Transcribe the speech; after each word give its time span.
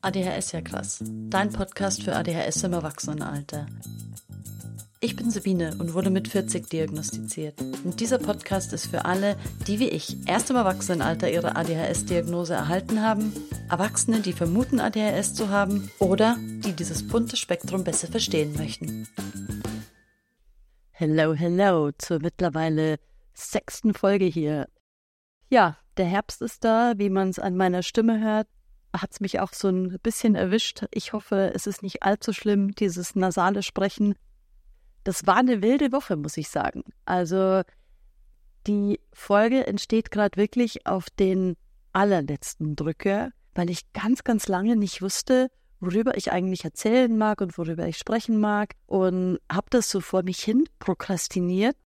ADHS 0.00 0.52
ja 0.52 0.60
krass. 0.60 1.02
Dein 1.02 1.50
Podcast 1.50 2.04
für 2.04 2.14
ADHS 2.14 2.62
im 2.62 2.72
Erwachsenenalter. 2.72 3.66
Ich 5.00 5.16
bin 5.16 5.30
Sabine 5.32 5.74
und 5.80 5.92
wurde 5.92 6.10
mit 6.10 6.28
40 6.28 6.68
diagnostiziert. 6.68 7.60
Und 7.60 7.98
dieser 7.98 8.18
Podcast 8.18 8.72
ist 8.72 8.86
für 8.86 9.06
alle, 9.06 9.36
die 9.66 9.80
wie 9.80 9.88
ich 9.88 10.16
erst 10.28 10.50
im 10.50 10.56
Erwachsenenalter 10.56 11.28
ihre 11.28 11.56
ADHS-Diagnose 11.56 12.54
erhalten 12.54 13.02
haben, 13.02 13.32
Erwachsene, 13.68 14.20
die 14.20 14.32
vermuten, 14.32 14.78
ADHS 14.78 15.34
zu 15.34 15.48
haben 15.48 15.90
oder 15.98 16.36
die 16.64 16.74
dieses 16.74 17.06
bunte 17.06 17.36
Spektrum 17.36 17.82
besser 17.82 18.06
verstehen 18.06 18.54
möchten. 18.56 19.08
Hello, 20.92 21.34
hello 21.34 21.90
zur 21.98 22.20
mittlerweile 22.20 22.98
sechsten 23.34 23.94
Folge 23.94 24.26
hier. 24.26 24.68
Ja, 25.50 25.76
der 25.96 26.06
Herbst 26.06 26.40
ist 26.40 26.62
da, 26.62 26.94
wie 26.98 27.10
man 27.10 27.30
es 27.30 27.40
an 27.40 27.56
meiner 27.56 27.82
Stimme 27.82 28.20
hört 28.20 28.46
hat 28.92 29.12
es 29.12 29.20
mich 29.20 29.40
auch 29.40 29.52
so 29.52 29.68
ein 29.68 29.98
bisschen 30.02 30.34
erwischt. 30.34 30.86
Ich 30.90 31.12
hoffe, 31.12 31.52
es 31.54 31.66
ist 31.66 31.82
nicht 31.82 32.02
allzu 32.02 32.32
schlimm, 32.32 32.74
dieses 32.74 33.14
nasale 33.14 33.62
Sprechen. 33.62 34.14
Das 35.04 35.26
war 35.26 35.36
eine 35.36 35.62
wilde 35.62 35.92
Woche, 35.92 36.16
muss 36.16 36.36
ich 36.36 36.48
sagen. 36.48 36.82
Also 37.04 37.62
die 38.66 39.00
Folge 39.12 39.66
entsteht 39.66 40.10
gerade 40.10 40.36
wirklich 40.36 40.86
auf 40.86 41.10
den 41.10 41.56
allerletzten 41.92 42.76
Drücker, 42.76 43.30
weil 43.54 43.70
ich 43.70 43.92
ganz, 43.92 44.24
ganz 44.24 44.48
lange 44.48 44.76
nicht 44.76 45.02
wusste, 45.02 45.50
worüber 45.80 46.16
ich 46.16 46.32
eigentlich 46.32 46.64
erzählen 46.64 47.16
mag 47.16 47.40
und 47.40 47.56
worüber 47.56 47.86
ich 47.86 47.98
sprechen 47.98 48.38
mag 48.38 48.74
und 48.86 49.38
habe 49.50 49.66
das 49.70 49.90
so 49.90 50.00
vor 50.00 50.22
mich 50.22 50.40
hin 50.40 50.68
prokrastiniert. 50.78 51.76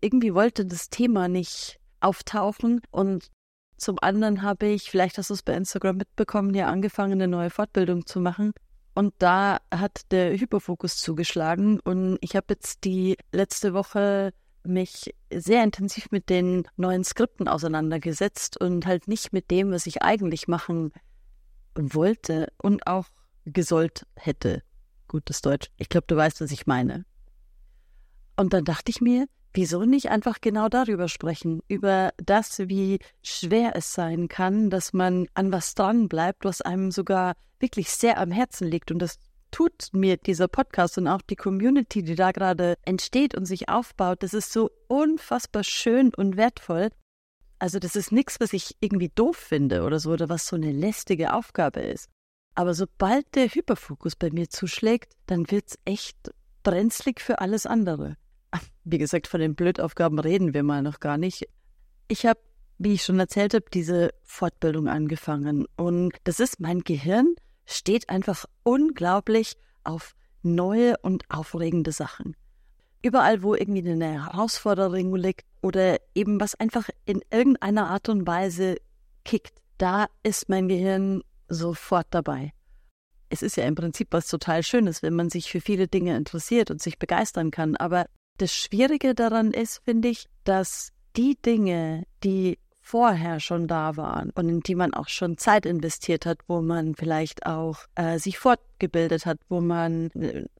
Irgendwie 0.00 0.34
wollte 0.34 0.64
das 0.66 0.88
Thema 0.88 1.28
nicht 1.28 1.80
auftauchen 2.00 2.80
und 2.90 3.30
zum 3.76 3.98
anderen 4.00 4.42
habe 4.42 4.66
ich, 4.66 4.90
vielleicht 4.90 5.18
hast 5.18 5.30
du 5.30 5.34
es 5.34 5.42
bei 5.42 5.54
Instagram 5.54 5.96
mitbekommen, 5.96 6.54
ja 6.54 6.66
angefangen, 6.66 7.14
eine 7.14 7.28
neue 7.28 7.50
Fortbildung 7.50 8.06
zu 8.06 8.20
machen. 8.20 8.52
Und 8.94 9.14
da 9.18 9.58
hat 9.70 10.10
der 10.10 10.32
Hyperfokus 10.38 10.96
zugeschlagen. 10.96 11.80
Und 11.80 12.16
ich 12.22 12.34
habe 12.34 12.46
jetzt 12.50 12.84
die 12.84 13.16
letzte 13.32 13.74
Woche 13.74 14.32
mich 14.64 15.14
sehr 15.32 15.62
intensiv 15.62 16.10
mit 16.10 16.30
den 16.30 16.66
neuen 16.76 17.04
Skripten 17.04 17.46
auseinandergesetzt 17.46 18.58
und 18.58 18.86
halt 18.86 19.06
nicht 19.06 19.32
mit 19.32 19.50
dem, 19.50 19.70
was 19.70 19.86
ich 19.86 20.02
eigentlich 20.02 20.48
machen 20.48 20.92
wollte 21.74 22.52
und 22.56 22.86
auch 22.86 23.06
gesollt 23.44 24.06
hätte. 24.16 24.62
Gutes 25.08 25.42
Deutsch. 25.42 25.68
Ich 25.76 25.88
glaube, 25.88 26.06
du 26.08 26.16
weißt, 26.16 26.40
was 26.40 26.50
ich 26.50 26.66
meine. 26.66 27.04
Und 28.36 28.52
dann 28.52 28.64
dachte 28.64 28.90
ich 28.90 29.00
mir, 29.00 29.26
wieso 29.56 29.84
nicht 29.84 30.10
einfach 30.10 30.40
genau 30.40 30.68
darüber 30.68 31.08
sprechen? 31.08 31.60
Über 31.68 32.12
das, 32.18 32.58
wie 32.58 32.98
schwer 33.22 33.74
es 33.74 33.92
sein 33.92 34.28
kann, 34.28 34.70
dass 34.70 34.92
man 34.92 35.26
an 35.34 35.50
was 35.52 35.74
dran 35.74 36.08
bleibt, 36.08 36.44
was 36.44 36.60
einem 36.60 36.90
sogar 36.90 37.34
wirklich 37.58 37.90
sehr 37.90 38.18
am 38.18 38.30
Herzen 38.30 38.68
liegt. 38.68 38.90
Und 38.90 39.00
das 39.00 39.18
tut 39.50 39.88
mir 39.92 40.18
dieser 40.18 40.48
Podcast 40.48 40.98
und 40.98 41.08
auch 41.08 41.22
die 41.22 41.36
Community, 41.36 42.02
die 42.02 42.14
da 42.14 42.32
gerade 42.32 42.76
entsteht 42.82 43.34
und 43.34 43.46
sich 43.46 43.68
aufbaut. 43.68 44.22
Das 44.22 44.34
ist 44.34 44.52
so 44.52 44.70
unfassbar 44.88 45.64
schön 45.64 46.12
und 46.14 46.36
wertvoll. 46.36 46.90
Also 47.58 47.78
das 47.78 47.96
ist 47.96 48.12
nichts, 48.12 48.38
was 48.38 48.52
ich 48.52 48.76
irgendwie 48.80 49.10
doof 49.14 49.36
finde 49.36 49.82
oder 49.82 49.98
so, 49.98 50.10
oder 50.12 50.28
was 50.28 50.46
so 50.46 50.56
eine 50.56 50.72
lästige 50.72 51.32
Aufgabe 51.32 51.80
ist. 51.80 52.10
Aber 52.54 52.74
sobald 52.74 53.34
der 53.34 53.48
Hyperfokus 53.48 54.16
bei 54.16 54.30
mir 54.30 54.50
zuschlägt, 54.50 55.14
dann 55.26 55.50
wird's 55.50 55.78
echt 55.84 56.16
brenzlig 56.62 57.20
für 57.20 57.40
alles 57.40 57.64
andere. 57.64 58.16
Wie 58.84 58.98
gesagt, 58.98 59.26
von 59.26 59.40
den 59.40 59.54
Blödaufgaben 59.54 60.18
reden 60.18 60.54
wir 60.54 60.62
mal 60.62 60.82
noch 60.82 61.00
gar 61.00 61.18
nicht. 61.18 61.48
Ich 62.08 62.26
habe, 62.26 62.40
wie 62.78 62.92
ich 62.94 63.02
schon 63.02 63.18
erzählt 63.18 63.54
habe, 63.54 63.64
diese 63.72 64.10
Fortbildung 64.22 64.88
angefangen. 64.88 65.66
Und 65.76 66.12
das 66.24 66.40
ist, 66.40 66.60
mein 66.60 66.80
Gehirn 66.80 67.34
steht 67.64 68.08
einfach 68.08 68.44
unglaublich 68.62 69.56
auf 69.84 70.14
neue 70.42 70.96
und 71.02 71.24
aufregende 71.28 71.92
Sachen. 71.92 72.36
Überall, 73.02 73.42
wo 73.42 73.54
irgendwie 73.54 73.88
eine 73.88 74.24
Herausforderung 74.24 75.14
liegt 75.16 75.44
oder 75.62 75.98
eben 76.14 76.40
was 76.40 76.54
einfach 76.54 76.88
in 77.04 77.22
irgendeiner 77.30 77.88
Art 77.88 78.08
und 78.08 78.26
Weise 78.26 78.76
kickt, 79.24 79.60
da 79.78 80.06
ist 80.22 80.48
mein 80.48 80.68
Gehirn 80.68 81.22
sofort 81.48 82.06
dabei. 82.10 82.52
Es 83.28 83.42
ist 83.42 83.56
ja 83.56 83.64
im 83.64 83.74
Prinzip 83.74 84.08
was 84.10 84.28
total 84.28 84.62
Schönes, 84.62 85.02
wenn 85.02 85.14
man 85.14 85.30
sich 85.30 85.50
für 85.50 85.60
viele 85.60 85.88
Dinge 85.88 86.16
interessiert 86.16 86.70
und 86.70 86.80
sich 86.80 86.98
begeistern 86.98 87.50
kann, 87.50 87.76
aber 87.76 88.06
das 88.38 88.54
Schwierige 88.54 89.14
daran 89.14 89.50
ist, 89.52 89.82
finde 89.84 90.08
ich, 90.08 90.26
dass 90.44 90.92
die 91.16 91.36
Dinge, 91.36 92.04
die 92.22 92.58
vorher 92.86 93.40
schon 93.40 93.66
da 93.66 93.96
waren 93.96 94.30
und 94.30 94.48
in 94.48 94.60
die 94.60 94.76
man 94.76 94.94
auch 94.94 95.08
schon 95.08 95.38
Zeit 95.38 95.66
investiert 95.66 96.24
hat, 96.24 96.38
wo 96.46 96.62
man 96.62 96.94
vielleicht 96.94 97.44
auch 97.44 97.80
äh, 97.96 98.20
sich 98.20 98.38
fortgebildet 98.38 99.26
hat, 99.26 99.38
wo 99.48 99.60
man, 99.60 100.10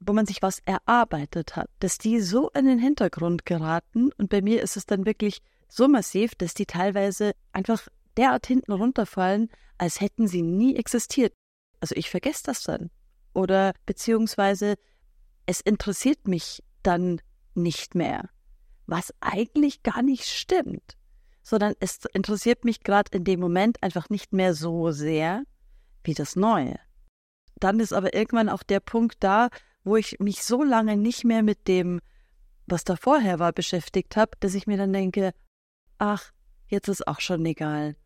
wo 0.00 0.12
man 0.12 0.26
sich 0.26 0.42
was 0.42 0.60
erarbeitet 0.64 1.54
hat, 1.54 1.68
dass 1.78 1.98
die 1.98 2.20
so 2.20 2.50
in 2.50 2.66
den 2.66 2.80
Hintergrund 2.80 3.46
geraten 3.46 4.10
und 4.18 4.28
bei 4.28 4.42
mir 4.42 4.60
ist 4.60 4.76
es 4.76 4.86
dann 4.86 5.06
wirklich 5.06 5.38
so 5.68 5.86
massiv, 5.86 6.34
dass 6.34 6.54
die 6.54 6.66
teilweise 6.66 7.30
einfach 7.52 7.86
derart 8.16 8.46
hinten 8.46 8.72
runterfallen, 8.72 9.48
als 9.78 10.00
hätten 10.00 10.26
sie 10.26 10.42
nie 10.42 10.74
existiert. 10.74 11.32
Also 11.80 11.94
ich 11.94 12.10
vergesse 12.10 12.42
das 12.46 12.62
dann. 12.64 12.90
Oder 13.34 13.72
beziehungsweise 13.84 14.74
es 15.44 15.60
interessiert 15.60 16.26
mich 16.26 16.64
dann 16.82 17.20
nicht 17.56 17.94
mehr. 17.94 18.30
Was 18.86 19.12
eigentlich 19.20 19.82
gar 19.82 20.02
nicht 20.02 20.24
stimmt, 20.26 20.96
sondern 21.42 21.74
es 21.80 22.00
interessiert 22.12 22.64
mich 22.64 22.80
gerade 22.80 23.16
in 23.16 23.24
dem 23.24 23.40
Moment 23.40 23.82
einfach 23.82 24.08
nicht 24.10 24.32
mehr 24.32 24.54
so 24.54 24.90
sehr 24.90 25.44
wie 26.04 26.14
das 26.14 26.36
Neue. 26.36 26.78
Dann 27.58 27.80
ist 27.80 27.92
aber 27.92 28.14
irgendwann 28.14 28.48
auch 28.48 28.62
der 28.62 28.80
Punkt 28.80 29.16
da, 29.20 29.48
wo 29.84 29.96
ich 29.96 30.18
mich 30.18 30.44
so 30.44 30.62
lange 30.62 30.96
nicht 30.96 31.24
mehr 31.24 31.42
mit 31.42 31.68
dem, 31.68 32.00
was 32.66 32.84
da 32.84 32.96
vorher 32.96 33.38
war, 33.38 33.52
beschäftigt 33.52 34.16
habe, 34.16 34.32
dass 34.40 34.54
ich 34.54 34.66
mir 34.66 34.76
dann 34.76 34.92
denke, 34.92 35.32
ach, 35.98 36.32
jetzt 36.68 36.88
ist 36.88 37.06
auch 37.06 37.20
schon 37.20 37.44
egal. 37.46 37.96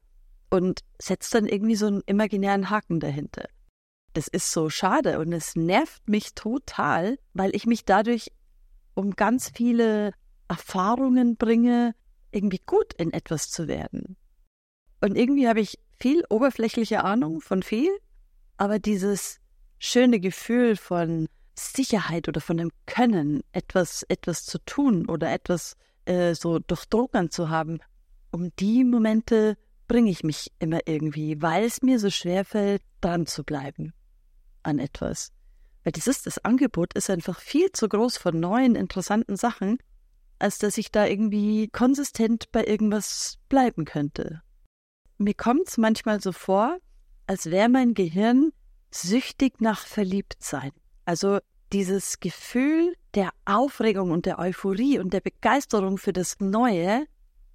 Und 0.51 0.81
setzt 0.99 1.35
dann 1.35 1.47
irgendwie 1.47 1.77
so 1.77 1.87
einen 1.87 2.03
imaginären 2.07 2.71
Haken 2.71 3.01
dahinter. 3.01 3.49
Das 4.13 4.29
ist 4.29 4.51
so 4.51 4.69
schade 4.69 5.19
und 5.19 5.33
es 5.33 5.55
nervt 5.57 6.09
mich 6.09 6.35
total, 6.35 7.19
weil 7.33 7.55
ich 7.55 7.67
mich 7.67 7.85
dadurch 7.85 8.33
um 8.95 9.13
ganz 9.13 9.51
viele 9.55 10.13
Erfahrungen 10.49 11.37
bringe, 11.37 11.95
irgendwie 12.33 12.61
gut 12.65 12.93
in 12.95 13.13
etwas 13.13 13.51
zu 13.51 13.69
werden. 13.69 14.17
Und 15.01 15.17
irgendwie 15.17 15.49
habe 15.49 15.61
ich 15.61 15.79
viel 15.99 16.25
oberflächliche 16.29 17.05
Ahnung 17.05 17.41
von 17.41 17.63
viel, 17.63 17.91
aber 18.57 18.79
dieses 18.79 19.41
schöne 19.79 20.21
Gefühl 20.21 20.77
von 20.77 21.29
Sicherheit 21.55 22.29
oder 22.29 22.41
von 22.41 22.57
dem 22.57 22.71
Können, 22.87 23.43
etwas, 23.53 24.03
etwas 24.05 24.45
zu 24.45 24.59
tun 24.65 25.07
oder 25.07 25.33
etwas 25.33 25.77
äh, 26.05 26.35
so 26.35 26.59
durchdrungen 26.59 27.31
zu 27.31 27.49
haben, 27.49 27.81
um 28.31 28.55
die 28.57 28.85
Momente 28.85 29.57
bringe 29.89 30.11
ich 30.11 30.23
mich 30.23 30.53
immer 30.59 30.81
irgendwie, 30.87 31.43
weil 31.43 31.65
es 31.65 31.83
mir 31.83 31.99
so 31.99 32.11
schwer 32.11 32.45
fällt, 32.45 32.83
dran 33.01 33.27
zu 33.27 33.45
bleiben 33.45 33.93
an 34.63 34.79
etwas. 34.79 35.33
Weil 35.85 35.93
dieses, 35.93 36.23
das 36.23 36.45
Angebot 36.45 36.95
ist 36.95 37.11
einfach 37.11 37.41
viel 37.41 37.73
zu 37.73 37.89
groß 37.89 38.17
von 38.17 38.39
neuen, 38.39 38.75
interessanten 38.75 39.37
Sachen, 39.37 39.79
als 40.39 40.59
dass 40.59 40.79
ich 40.79 40.91
da 40.91 41.07
irgendwie 41.07 41.69
konsistent 41.69 42.51
bei 42.53 42.65
irgendwas 42.65 43.39
bleiben 43.49 43.85
könnte. 43.85 44.43
Mir 45.19 45.35
kommt 45.35 45.69
es 45.69 45.79
manchmal 45.79 46.21
so 46.21 46.33
vor, 46.33 46.79
als 47.27 47.51
wäre 47.51 47.69
mein 47.69 47.95
Gehirn 47.95 48.53
süchtig 48.91 49.61
nach 49.61 49.87
Verliebtsein. 49.87 50.73
Also 51.05 51.39
dieses 51.73 52.21
Gefühl 52.21 52.95
der 53.15 53.31
Aufregung 53.45 54.11
und 54.11 54.27
der 54.27 54.39
Euphorie 54.39 54.99
und 54.99 55.13
der 55.13 55.21
Begeisterung 55.21 55.99
für 55.99 56.13
das 56.13 56.41
Neue, 56.41 57.07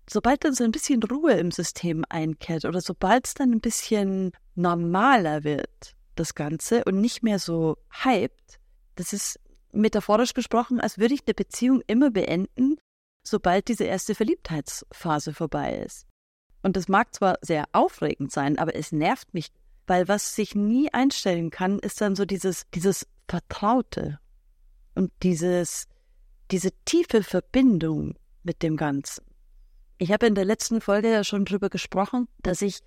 sobald 0.09 0.43
dann 0.45 0.53
so 0.53 0.63
ein 0.63 0.71
bisschen 0.71 1.03
Ruhe 1.03 1.33
im 1.33 1.51
System 1.51 2.05
einkehrt 2.09 2.65
oder 2.65 2.81
sobald 2.81 3.27
es 3.27 3.33
dann 3.33 3.51
ein 3.51 3.61
bisschen 3.61 4.31
normaler 4.55 5.43
wird, 5.43 5.95
das 6.15 6.35
Ganze 6.35 6.83
und 6.85 6.99
nicht 6.99 7.23
mehr 7.23 7.39
so 7.39 7.77
hyped. 8.03 8.59
Das 8.95 9.13
ist 9.13 9.39
metaphorisch 9.71 10.33
gesprochen, 10.33 10.79
als 10.79 10.97
würde 10.97 11.13
ich 11.13 11.21
eine 11.25 11.33
Beziehung 11.33 11.81
immer 11.87 12.11
beenden, 12.11 12.77
sobald 13.23 13.67
diese 13.67 13.83
erste 13.83 14.15
Verliebtheitsphase 14.15 15.33
vorbei 15.33 15.77
ist. 15.85 16.07
Und 16.63 16.77
das 16.77 16.87
mag 16.87 17.13
zwar 17.13 17.37
sehr 17.41 17.65
aufregend 17.73 18.31
sein, 18.31 18.57
aber 18.57 18.75
es 18.75 18.91
nervt 18.91 19.33
mich, 19.33 19.51
weil 19.87 20.07
was 20.07 20.35
sich 20.35 20.55
nie 20.55 20.91
einstellen 20.93 21.51
kann, 21.51 21.79
ist 21.79 22.01
dann 22.01 22.15
so 22.15 22.25
dieses, 22.25 22.63
dieses 22.73 23.05
Vertraute 23.27 24.19
und 24.95 25.11
dieses, 25.21 25.87
diese 26.51 26.71
tiefe 26.85 27.21
Verbindung 27.21 28.15
mit 28.43 28.63
dem 28.63 28.77
Ganzen. 28.77 29.25
Ich 29.97 30.11
habe 30.11 30.25
in 30.25 30.35
der 30.35 30.45
letzten 30.45 30.81
Folge 30.81 31.11
ja 31.11 31.23
schon 31.23 31.45
drüber 31.45 31.69
gesprochen, 31.69 32.27
dass 32.41 32.61
ich 32.61 32.79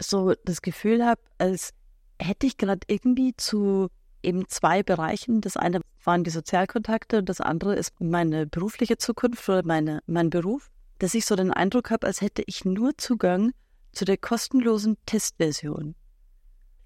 so 0.00 0.34
das 0.44 0.62
Gefühl 0.62 1.04
habe, 1.04 1.20
als 1.38 1.74
hätte 2.20 2.46
ich 2.46 2.56
gerade 2.56 2.80
irgendwie 2.88 3.36
zu 3.36 3.88
eben 4.22 4.48
zwei 4.48 4.82
Bereichen. 4.82 5.40
Das 5.40 5.56
eine 5.56 5.80
waren 6.04 6.24
die 6.24 6.30
Sozialkontakte 6.30 7.18
und 7.18 7.28
das 7.28 7.40
andere 7.40 7.76
ist 7.76 8.00
meine 8.00 8.46
berufliche 8.46 8.98
Zukunft 8.98 9.48
oder 9.48 9.64
meine, 9.64 10.00
mein 10.06 10.30
Beruf, 10.30 10.70
dass 10.98 11.14
ich 11.14 11.26
so 11.26 11.36
den 11.36 11.52
Eindruck 11.52 11.90
habe, 11.90 12.06
als 12.06 12.20
hätte 12.20 12.42
ich 12.46 12.64
nur 12.64 12.98
Zugang 12.98 13.52
zu 13.92 14.04
der 14.04 14.16
kostenlosen 14.16 14.96
Testversion. 15.06 15.94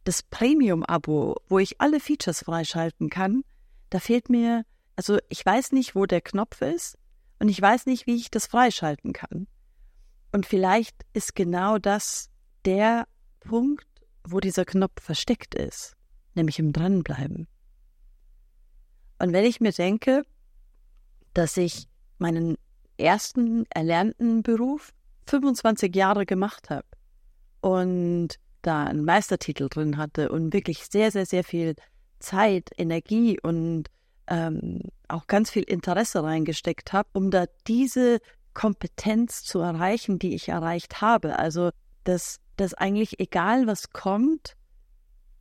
das 0.05 0.23
Premium-Abo, 0.23 1.37
wo 1.49 1.59
ich 1.59 1.81
alle 1.81 2.01
Features 2.01 2.41
freischalten 2.41 3.09
kann, 3.09 3.45
da 3.91 3.99
fehlt 3.99 4.29
mir, 4.29 4.65
also 4.97 5.19
ich 5.29 5.45
weiß 5.45 5.73
nicht, 5.73 5.95
wo 5.95 6.07
der 6.07 6.21
Knopf 6.21 6.61
ist 6.61 6.99
und 7.39 7.49
ich 7.49 7.61
weiß 7.61 7.87
nicht, 7.87 8.07
wie 8.07 8.17
ich 8.17 8.31
das 8.31 8.47
freischalten 8.47 9.13
kann. 9.13 9.47
Und 10.33 10.47
vielleicht 10.47 10.97
ist 11.13 11.35
genau 11.35 11.79
das 11.79 12.31
der 12.65 13.07
Punkt, 13.41 13.87
wo 14.25 14.41
dieser 14.41 14.65
Knopf 14.65 15.03
versteckt 15.03 15.55
ist, 15.55 15.95
nämlich 16.35 16.59
im 16.59 16.73
Dranbleiben. 16.73 17.49
Und 19.19 19.33
wenn 19.33 19.45
ich 19.45 19.61
mir 19.61 19.73
denke, 19.73 20.25
dass 21.35 21.57
ich 21.57 21.87
meinen 22.19 22.57
ersten 22.97 23.65
erlernten 23.71 24.43
Beruf 24.43 24.93
25 25.27 25.95
Jahre 25.95 26.27
gemacht 26.27 26.71
habe 26.71 26.87
und 27.61 28.29
da 28.63 28.85
einen 28.85 29.05
Meistertitel 29.05 29.69
drin 29.69 29.97
hatte 29.97 30.31
und 30.31 30.53
wirklich 30.53 30.87
sehr, 30.87 31.11
sehr, 31.11 31.27
sehr 31.27 31.45
viel 31.45 31.75
Zeit, 32.21 32.71
Energie 32.77 33.39
und 33.41 33.89
ähm, 34.29 34.83
auch 35.09 35.27
ganz 35.27 35.51
viel 35.51 35.65
Interesse 35.65 36.23
reingesteckt 36.23 36.93
habe, 36.93 37.09
um 37.13 37.31
da 37.31 37.47
diese 37.67 38.19
Kompetenz 38.55 39.43
zu 39.43 39.59
erreichen, 39.59 40.19
die 40.19 40.35
ich 40.35 40.49
erreicht 40.49 41.01
habe. 41.01 41.39
Also, 41.39 41.71
dass, 42.05 42.39
dass 42.63 42.75
eigentlich 42.75 43.19
egal 43.19 43.67
was 43.67 43.91
kommt, 43.91 44.57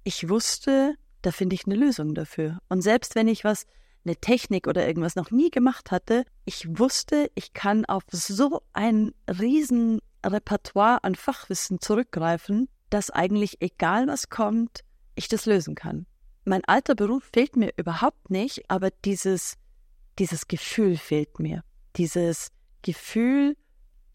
ich 0.04 0.28
wusste, 0.28 0.96
da 1.22 1.32
finde 1.32 1.54
ich 1.54 1.66
eine 1.66 1.76
Lösung 1.76 2.16
dafür. 2.16 2.60
Und 2.68 2.82
selbst 2.82 3.16
wenn 3.16 3.28
ich 3.28 3.44
was, 3.44 3.66
eine 4.04 4.16
Technik 4.16 4.66
oder 4.66 4.88
irgendwas 4.88 5.16
noch 5.16 5.30
nie 5.30 5.52
gemacht 5.52 5.92
hatte, 5.92 6.26
ich 6.46 6.80
wusste, 6.80 7.30
ich 7.36 7.54
kann 7.54 7.86
auf 7.86 8.04
so 8.10 8.64
ein 8.74 9.14
riesen 9.28 10.00
Repertoire 10.26 11.04
an 11.04 11.14
Fachwissen 11.14 11.80
zurückgreifen, 11.80 12.68
dass 12.90 13.12
eigentlich 13.12 13.62
egal 13.62 14.08
was 14.08 14.30
kommt, 14.30 14.82
ich 15.14 15.28
das 15.28 15.46
lösen 15.46 15.76
kann. 15.76 16.08
Mein 16.46 16.66
alter 16.66 16.96
Beruf 16.96 17.30
fehlt 17.32 17.56
mir 17.56 17.72
überhaupt 17.78 18.32
nicht, 18.32 18.72
aber 18.72 18.90
dieses, 19.06 19.58
dieses 20.18 20.48
Gefühl 20.48 20.98
fehlt 20.98 21.40
mir. 21.40 21.64
Dieses 21.98 22.48
Gefühl, 22.82 23.56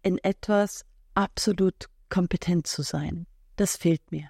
in 0.03 0.19
etwas 0.19 0.85
absolut 1.15 1.89
kompetent 2.09 2.67
zu 2.67 2.83
sein. 2.83 3.27
Das 3.57 3.77
fehlt 3.77 4.11
mir. 4.11 4.29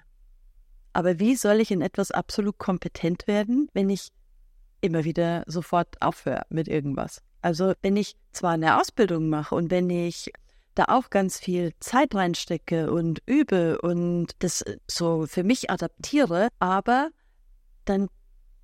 Aber 0.93 1.19
wie 1.19 1.35
soll 1.35 1.59
ich 1.59 1.71
in 1.71 1.81
etwas 1.81 2.11
absolut 2.11 2.57
kompetent 2.57 3.27
werden, 3.27 3.69
wenn 3.73 3.89
ich 3.89 4.09
immer 4.81 5.03
wieder 5.03 5.43
sofort 5.45 6.01
aufhöre 6.01 6.45
mit 6.49 6.67
irgendwas? 6.67 7.21
Also 7.41 7.73
wenn 7.81 7.95
ich 7.95 8.15
zwar 8.31 8.51
eine 8.51 8.79
Ausbildung 8.79 9.29
mache 9.29 9.53
und 9.53 9.69
wenn 9.69 9.89
ich 9.89 10.31
da 10.73 10.85
auch 10.89 11.09
ganz 11.09 11.39
viel 11.39 11.73
Zeit 11.79 12.13
reinstecke 12.13 12.91
und 12.91 13.21
übe 13.25 13.79
und 13.81 14.27
das 14.39 14.63
so 14.87 15.25
für 15.27 15.43
mich 15.43 15.69
adaptiere, 15.71 16.49
aber 16.59 17.09
dann 17.85 18.09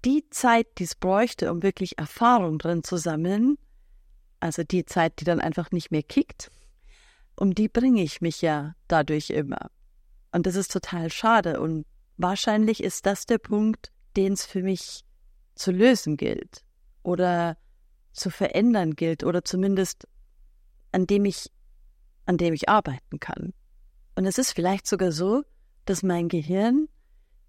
die 0.06 0.28
Zeit, 0.30 0.68
die 0.78 0.84
es 0.84 0.96
bräuchte, 0.96 1.52
um 1.52 1.64
wirklich 1.64 1.98
Erfahrung 1.98 2.60
drin 2.60 2.84
zu 2.84 2.98
sammeln, 2.98 3.58
also 4.40 4.64
die 4.64 4.86
Zeit, 4.86 5.20
die 5.20 5.24
dann 5.24 5.40
einfach 5.40 5.72
nicht 5.72 5.92
mehr 5.92 6.04
kickt, 6.04 6.52
um 7.36 7.54
die 7.54 7.70
bringe 7.70 8.02
ich 8.02 8.22
mich 8.22 8.42
ja 8.42 8.76
dadurch 8.88 9.30
immer. 9.30 9.70
Und 10.32 10.46
das 10.46 10.56
ist 10.56 10.72
total 10.72 11.12
schade. 11.12 11.60
Und 11.60 11.86
wahrscheinlich 12.18 12.84
ist 12.84 13.06
das 13.06 13.26
der 13.26 13.38
Punkt, 13.38 13.92
den 14.16 14.34
es 14.34 14.46
für 14.46 14.64
mich 14.64 15.04
zu 15.56 15.72
lösen 15.72 16.18
gilt 16.18 16.64
oder 17.04 17.58
zu 18.12 18.30
verändern 18.30 18.96
gilt 18.96 19.24
oder 19.24 19.44
zumindest 19.44 20.08
an 20.92 21.08
dem 21.08 21.26
ich 21.26 21.50
an 22.26 22.38
dem 22.38 22.54
ich 22.54 22.70
arbeiten 22.70 23.20
kann. 23.20 23.54
Und 24.16 24.26
es 24.26 24.38
ist 24.38 24.54
vielleicht 24.54 24.88
sogar 24.88 25.12
so, 25.12 25.44
dass 25.86 26.04
mein 26.04 26.30
Gehirn 26.30 26.88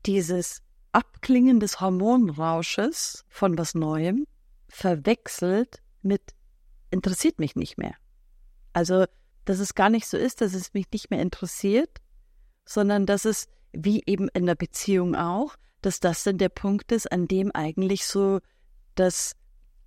dieses 0.07 0.63
Abklingen 0.93 1.61
des 1.61 1.81
Hormonrausches 1.81 3.25
von 3.29 3.57
was 3.59 3.75
Neuem 3.75 4.27
verwechselt 4.69 5.83
mit 6.03 6.35
interessiert 6.91 7.39
mich 7.39 7.57
nicht 7.57 7.79
mehr. 7.79 7.95
Also, 8.73 9.05
dass 9.45 9.59
es 9.59 9.75
gar 9.75 9.91
nicht 9.91 10.07
so 10.07 10.17
ist, 10.17 10.41
dass 10.41 10.55
es 10.55 10.75
mich 10.75 10.87
nicht 10.93 11.11
mehr 11.11 11.21
interessiert, 11.21 12.01
sondern 12.65 13.07
dass 13.07 13.25
es, 13.25 13.47
wie 13.73 14.03
eben 14.07 14.29
in 14.29 14.47
der 14.47 14.55
Beziehung 14.55 15.15
auch, 15.15 15.57
dass 15.83 16.01
das 16.01 16.25
dann 16.25 16.39
der 16.39 16.49
Punkt 16.49 16.93
ist, 16.93 17.11
an 17.13 17.29
dem 17.29 17.51
eigentlich 17.53 18.07
so 18.07 18.41
das 18.95 19.35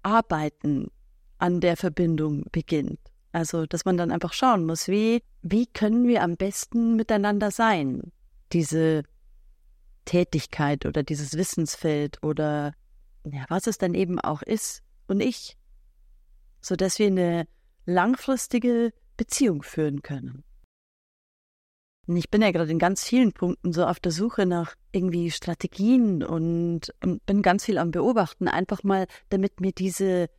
Arbeiten 0.04 0.92
an 1.40 1.60
der 1.60 1.78
Verbindung 1.78 2.46
beginnt. 2.52 3.00
Also, 3.32 3.66
dass 3.66 3.86
man 3.86 3.98
dann 3.98 4.12
einfach 4.12 4.34
schauen 4.34 4.66
muss, 4.66 4.88
wie, 4.88 5.22
wie 5.42 5.68
können 5.68 6.08
wir 6.08 6.24
am 6.24 6.38
besten 6.38 6.96
miteinander 6.96 7.52
sein? 7.52 8.12
Diese 8.54 9.04
Tätigkeit 10.06 10.86
oder 10.86 11.04
dieses 11.04 11.34
Wissensfeld 11.34 12.24
oder 12.24 12.74
ja, 13.26 13.46
was 13.50 13.68
es 13.68 13.78
dann 13.78 13.94
eben 13.94 14.20
auch 14.20 14.42
ist 14.42 14.82
und 15.08 15.20
ich, 15.20 15.58
sodass 16.62 16.98
wir 16.98 17.08
eine 17.08 17.48
langfristige 17.86 18.94
Beziehung 19.18 19.64
führen 19.64 20.02
können. 20.02 20.44
Und 22.08 22.16
ich 22.16 22.30
bin 22.30 22.42
ja 22.42 22.52
gerade 22.52 22.72
in 22.72 22.80
ganz 22.80 23.04
vielen 23.04 23.34
Punkten 23.34 23.74
so 23.74 23.86
auf 23.86 24.00
der 24.00 24.14
Suche 24.14 24.46
nach 24.46 24.76
irgendwie 24.94 25.30
Strategien 25.30 26.24
und, 26.24 26.94
und 27.04 27.26
bin 27.26 27.42
ganz 27.42 27.66
viel 27.66 27.78
am 27.78 27.92
Beobachten, 27.92 28.48
einfach 28.48 28.84
mal, 28.84 29.08
damit 29.30 29.60
mir 29.60 29.74
diese 29.74 30.30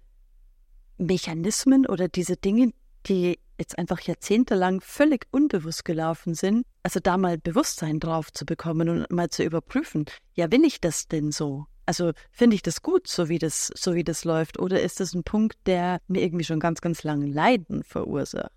Mechanismen 0.97 1.87
oder 1.87 2.09
diese 2.09 2.37
Dinge, 2.37 2.73
die 3.07 3.39
jetzt 3.59 3.79
einfach 3.79 4.01
jahrzehntelang 4.01 4.81
völlig 4.81 5.27
unbewusst 5.31 5.85
gelaufen 5.85 6.35
sind, 6.35 6.65
also 6.83 7.01
da 7.01 7.19
mal 7.19 7.37
Bewusstsein 7.37 8.01
drauf 8.01 8.33
zu 8.33 8.47
bekommen 8.47 8.89
und 8.89 9.11
mal 9.11 9.29
zu 9.29 9.45
überprüfen, 9.45 10.07
ja, 10.35 10.51
will 10.51 10.65
ich 10.65 10.81
das 10.81 11.07
denn 11.07 11.33
so? 11.33 11.67
Also 11.85 12.13
finde 12.31 12.55
ich 12.55 12.63
das 12.63 12.83
gut, 12.83 13.09
so 13.09 13.29
wie 13.29 13.39
das, 13.39 13.71
so 13.75 13.95
wie 13.95 14.05
das 14.05 14.25
läuft, 14.25 14.59
oder 14.59 14.81
ist 14.81 15.01
das 15.01 15.15
ein 15.15 15.25
Punkt, 15.25 15.59
der 15.67 16.01
mir 16.07 16.23
irgendwie 16.23 16.45
schon 16.45 16.61
ganz, 16.61 16.81
ganz 16.81 17.03
lange 17.03 17.27
Leiden 17.27 17.83
verursacht? 17.83 18.53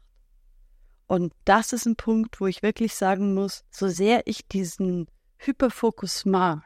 Und 1.12 1.34
das 1.44 1.74
ist 1.74 1.86
ein 1.86 1.98
Punkt, 1.98 2.40
wo 2.40 2.48
ich 2.48 2.64
wirklich 2.64 2.96
sagen 2.96 3.34
muss, 3.34 3.66
so 3.70 3.90
sehr 3.90 4.28
ich 4.28 4.48
diesen 4.48 5.08
Hyperfokus 5.40 6.24
mag, 6.24 6.64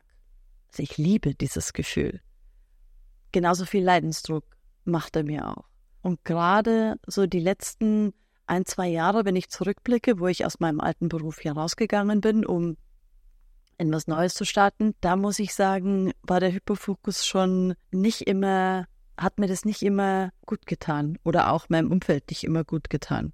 also 0.67 0.83
ich 0.83 0.99
liebe 0.99 1.33
dieses 1.33 1.73
Gefühl, 1.73 2.21
genauso 3.31 3.65
viel 3.65 3.83
Leidensdruck 3.83 4.45
macht 4.83 5.15
er 5.15 5.23
mir 5.23 5.49
auch. 5.49 5.63
Und 6.03 6.23
gerade 6.25 6.99
so 7.07 7.25
die 7.25 7.39
letzten 7.39 8.13
ein, 8.45 8.67
zwei 8.67 8.87
Jahre, 8.87 9.25
wenn 9.25 9.35
ich 9.35 9.49
zurückblicke, 9.49 10.19
wo 10.19 10.27
ich 10.27 10.45
aus 10.45 10.59
meinem 10.59 10.79
alten 10.79 11.09
Beruf 11.09 11.39
hier 11.39 11.53
rausgegangen 11.53 12.21
bin, 12.21 12.45
um 12.45 12.77
in 13.79 13.91
was 13.91 14.05
Neues 14.05 14.35
zu 14.35 14.45
starten, 14.45 14.93
da 15.01 15.15
muss 15.15 15.39
ich 15.39 15.55
sagen, 15.55 16.11
war 16.21 16.39
der 16.39 16.53
Hyperfokus 16.53 17.25
schon 17.25 17.73
nicht 17.89 18.21
immer, 18.21 18.85
hat 19.17 19.39
mir 19.39 19.47
das 19.47 19.65
nicht 19.65 19.81
immer 19.81 20.29
gut 20.45 20.67
getan 20.67 21.17
oder 21.23 21.51
auch 21.51 21.67
meinem 21.69 21.91
Umfeld 21.91 22.29
nicht 22.29 22.43
immer 22.43 22.63
gut 22.63 22.91
getan. 22.91 23.33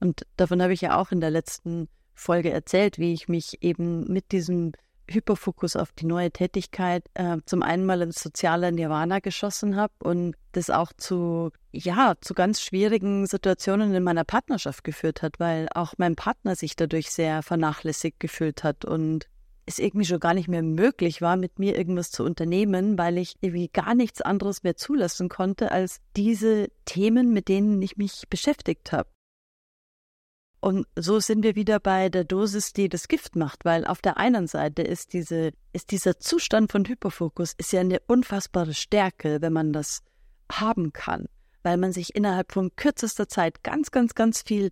Und 0.00 0.26
davon 0.36 0.62
habe 0.62 0.72
ich 0.72 0.80
ja 0.80 0.98
auch 0.98 1.12
in 1.12 1.20
der 1.20 1.30
letzten 1.30 1.88
Folge 2.14 2.50
erzählt, 2.50 2.98
wie 2.98 3.12
ich 3.12 3.28
mich 3.28 3.62
eben 3.62 4.04
mit 4.12 4.32
diesem 4.32 4.72
Hyperfokus 5.10 5.76
auf 5.76 5.92
die 5.92 6.06
neue 6.06 6.30
Tätigkeit 6.30 7.04
äh, 7.14 7.38
zum 7.46 7.62
einen 7.62 7.86
mal 7.86 8.02
ins 8.02 8.22
soziale 8.22 8.70
Nirvana 8.72 9.20
geschossen 9.20 9.76
habe 9.76 9.94
und 10.00 10.34
das 10.52 10.70
auch 10.70 10.92
zu, 10.96 11.50
ja, 11.72 12.14
zu 12.20 12.34
ganz 12.34 12.60
schwierigen 12.60 13.26
Situationen 13.26 13.94
in 13.94 14.02
meiner 14.02 14.24
Partnerschaft 14.24 14.84
geführt 14.84 15.22
hat, 15.22 15.40
weil 15.40 15.68
auch 15.74 15.94
mein 15.96 16.16
Partner 16.16 16.56
sich 16.56 16.76
dadurch 16.76 17.10
sehr 17.10 17.42
vernachlässigt 17.42 18.20
gefühlt 18.20 18.64
hat 18.64 18.84
und 18.84 19.28
es 19.66 19.78
irgendwie 19.78 20.06
schon 20.06 20.20
gar 20.20 20.34
nicht 20.34 20.48
mehr 20.48 20.62
möglich 20.62 21.20
war, 21.20 21.36
mit 21.36 21.58
mir 21.58 21.76
irgendwas 21.76 22.10
zu 22.10 22.24
unternehmen, 22.24 22.96
weil 22.96 23.18
ich 23.18 23.36
irgendwie 23.40 23.68
gar 23.68 23.94
nichts 23.94 24.22
anderes 24.22 24.62
mehr 24.62 24.76
zulassen 24.76 25.28
konnte 25.28 25.70
als 25.70 26.00
diese 26.16 26.68
Themen, 26.86 27.32
mit 27.32 27.48
denen 27.48 27.80
ich 27.82 27.96
mich 27.96 28.24
beschäftigt 28.30 28.92
habe. 28.92 29.08
Und 30.60 30.86
so 30.96 31.20
sind 31.20 31.44
wir 31.44 31.54
wieder 31.54 31.78
bei 31.78 32.08
der 32.08 32.24
Dosis, 32.24 32.72
die 32.72 32.88
das 32.88 33.06
Gift 33.06 33.36
macht, 33.36 33.64
weil 33.64 33.84
auf 33.84 34.00
der 34.00 34.16
einen 34.16 34.48
Seite 34.48 34.82
ist 34.82 35.12
diese, 35.12 35.52
ist 35.72 35.92
dieser 35.92 36.18
Zustand 36.18 36.72
von 36.72 36.84
Hyperfokus 36.84 37.54
ist 37.56 37.72
ja 37.72 37.80
eine 37.80 38.00
unfassbare 38.08 38.74
Stärke, 38.74 39.40
wenn 39.40 39.52
man 39.52 39.72
das 39.72 40.02
haben 40.50 40.92
kann, 40.92 41.26
weil 41.62 41.76
man 41.76 41.92
sich 41.92 42.16
innerhalb 42.16 42.52
von 42.52 42.74
kürzester 42.74 43.28
Zeit 43.28 43.62
ganz, 43.62 43.92
ganz, 43.92 44.14
ganz 44.14 44.42
viel 44.42 44.70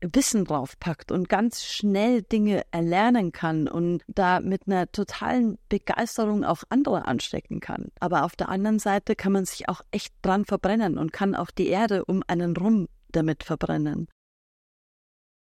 Wissen 0.00 0.44
draufpackt 0.44 1.12
und 1.12 1.28
ganz 1.28 1.64
schnell 1.64 2.22
Dinge 2.22 2.62
erlernen 2.72 3.32
kann 3.32 3.68
und 3.68 4.02
da 4.08 4.40
mit 4.40 4.62
einer 4.66 4.90
totalen 4.90 5.58
Begeisterung 5.68 6.44
auch 6.44 6.64
andere 6.68 7.06
anstecken 7.06 7.60
kann. 7.60 7.90
Aber 8.00 8.24
auf 8.24 8.36
der 8.36 8.48
anderen 8.48 8.78
Seite 8.78 9.16
kann 9.16 9.32
man 9.32 9.44
sich 9.44 9.68
auch 9.68 9.80
echt 9.92 10.12
dran 10.22 10.44
verbrennen 10.44 10.98
und 10.98 11.12
kann 11.12 11.34
auch 11.34 11.50
die 11.50 11.68
Erde 11.68 12.04
um 12.04 12.22
einen 12.26 12.56
rum 12.56 12.88
damit 13.12 13.44
verbrennen. 13.44 14.08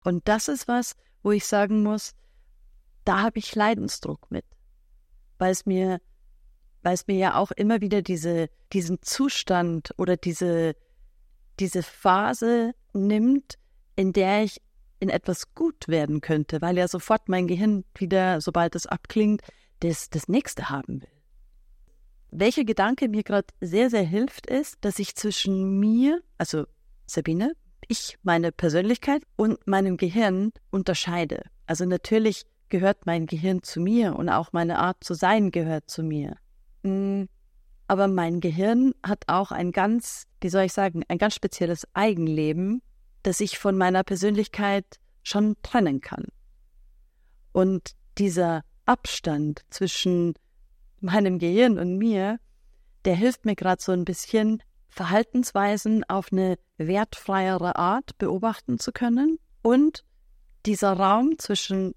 Und 0.05 0.27
das 0.27 0.47
ist 0.47 0.67
was, 0.67 0.95
wo 1.24 1.31
ich 1.31 1.45
sagen 1.45 1.81
muss, 1.81 2.13
da 3.05 3.24
habe 3.24 3.39
ich 3.39 3.55
Leidensdruck 3.55 4.29
mit, 4.29 4.45
weil 5.39 5.51
es 5.51 5.65
mir, 5.65 6.00
weil 6.83 6.93
es 6.93 7.07
mir 7.07 7.17
ja 7.17 7.35
auch 7.35 7.51
immer 7.51 7.81
wieder 7.81 8.03
diese, 8.03 8.50
diesen 8.71 9.01
Zustand 9.01 9.93
oder 9.97 10.15
diese, 10.15 10.75
diese 11.59 11.81
Phase 11.81 12.74
nimmt, 12.93 13.55
in 13.95 14.13
der 14.13 14.43
ich 14.43 14.62
in 15.00 15.09
etwas 15.09 15.55
gut 15.55 15.88
werden 15.88 16.21
könnte, 16.21 16.62
weil 16.62 16.77
ja 16.77 16.88
sofort 16.88 17.27
mein 17.27 17.47
Gehirn 17.47 17.83
wieder, 17.95 18.41
sobald 18.41 18.75
es 18.75 18.85
abklingt, 18.85 19.41
das, 19.79 20.12
das 20.12 20.27
nächste 20.27 20.69
haben 20.69 21.01
will. 21.01 21.09
Welcher 22.29 22.63
Gedanke 22.63 23.09
mir 23.09 23.24
gerade 23.24 23.47
sehr, 23.59 23.89
sehr 23.89 24.03
hilft, 24.03 24.45
ist, 24.45 24.77
dass 24.81 25.00
ich 25.00 25.15
zwischen 25.15 25.79
mir, 25.79 26.21
also 26.38 26.65
Sabine, 27.07 27.53
ich, 27.87 28.17
meine 28.23 28.51
Persönlichkeit 28.51 29.23
und 29.35 29.65
meinem 29.67 29.97
Gehirn 29.97 30.51
unterscheide. 30.71 31.43
Also 31.65 31.85
natürlich 31.85 32.43
gehört 32.69 33.05
mein 33.05 33.25
Gehirn 33.25 33.63
zu 33.63 33.79
mir 33.79 34.15
und 34.15 34.29
auch 34.29 34.53
meine 34.53 34.79
Art 34.79 35.03
zu 35.03 35.13
sein 35.13 35.51
gehört 35.51 35.89
zu 35.89 36.03
mir. 36.03 36.37
Mm, 36.83 37.23
aber 37.87 38.07
mein 38.07 38.39
Gehirn 38.39 38.93
hat 39.03 39.25
auch 39.27 39.51
ein 39.51 39.71
ganz, 39.71 40.25
wie 40.41 40.49
soll 40.49 40.63
ich 40.63 40.73
sagen, 40.73 41.03
ein 41.07 41.17
ganz 41.17 41.35
spezielles 41.35 41.87
Eigenleben, 41.93 42.81
das 43.23 43.39
ich 43.39 43.57
von 43.57 43.77
meiner 43.77 44.03
Persönlichkeit 44.03 44.85
schon 45.23 45.55
trennen 45.61 46.01
kann. 46.01 46.25
Und 47.51 47.91
dieser 48.17 48.63
Abstand 48.85 49.61
zwischen 49.69 50.33
meinem 50.99 51.39
Gehirn 51.39 51.79
und 51.79 51.97
mir, 51.97 52.39
der 53.05 53.15
hilft 53.15 53.45
mir 53.45 53.55
gerade 53.55 53.81
so 53.81 53.91
ein 53.91 54.05
bisschen, 54.05 54.61
Verhaltensweisen 54.95 56.03
auf 56.05 56.31
eine 56.31 56.57
wertfreiere 56.77 57.75
Art 57.75 58.17
beobachten 58.17 58.79
zu 58.79 58.93
können. 58.93 59.39
Und 59.61 60.05
dieser 60.65 60.93
Raum 60.93 61.37
zwischen 61.37 61.93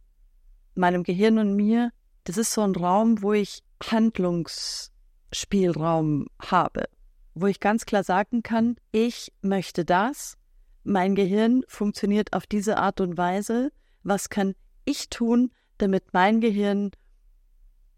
meinem 0.75 1.05
Gehirn 1.05 1.39
und 1.39 1.55
mir, 1.55 1.93
das 2.25 2.37
ist 2.37 2.51
so 2.53 2.63
ein 2.63 2.75
Raum, 2.75 3.23
wo 3.23 3.35
ich 3.35 3.63
Handlungsspielraum 3.89 6.27
habe, 6.43 6.87
wo 7.35 7.47
ich 7.47 7.61
ganz 7.61 7.87
klar 7.87 8.03
sagen 8.03 8.43
kann, 8.43 8.75
ich 8.91 9.33
möchte 9.43 9.85
das, 9.85 10.37
mein 10.83 11.15
Gehirn 11.15 11.63
funktioniert 11.69 12.33
auf 12.33 12.49
diese 12.49 12.79
Art 12.79 13.01
und 13.01 13.17
Weise, 13.17 13.71
was 14.03 14.29
kann 14.29 14.57
ich 14.85 15.09
tun, 15.09 15.53
damit 15.79 16.13
mein 16.13 16.41
Gehirn 16.41 16.91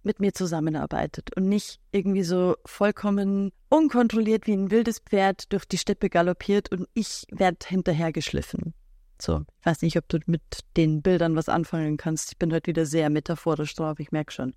mit 0.03 0.21
mir 0.21 0.33
zusammenarbeitet 0.33 1.37
und 1.37 1.49
nicht 1.49 1.81
irgendwie 1.93 2.23
so 2.23 2.57
vollkommen 2.65 3.53
unkontrolliert 3.69 4.47
wie 4.47 4.55
ein 4.55 4.71
wildes 4.71 5.01
Pferd 5.01 5.53
durch 5.53 5.67
die 5.67 5.79
Steppe 5.79 6.09
galoppiert 6.09 6.73
und 6.73 6.89
ich 6.95 7.25
werde 7.31 7.59
hinterher 7.67 8.13
geschliffen. 8.13 8.75
So, 9.21 9.45
ich 9.61 9.67
weiß 9.67 9.83
nicht, 9.83 9.99
ob 9.99 10.09
du 10.09 10.19
mit 10.27 10.43
den 10.77 11.03
Bildern 11.03 11.37
was 11.37 11.49
anfangen 11.49 11.99
kannst. 11.99 12.33
Ich 12.33 12.39
bin 12.39 12.53
heute 12.53 12.69
wieder 12.69 12.87
sehr 12.87 13.11
metaphorisch 13.11 13.75
drauf, 13.75 14.01
ich 14.01 14.13
merke 14.13 14.33
schon. 14.33 14.55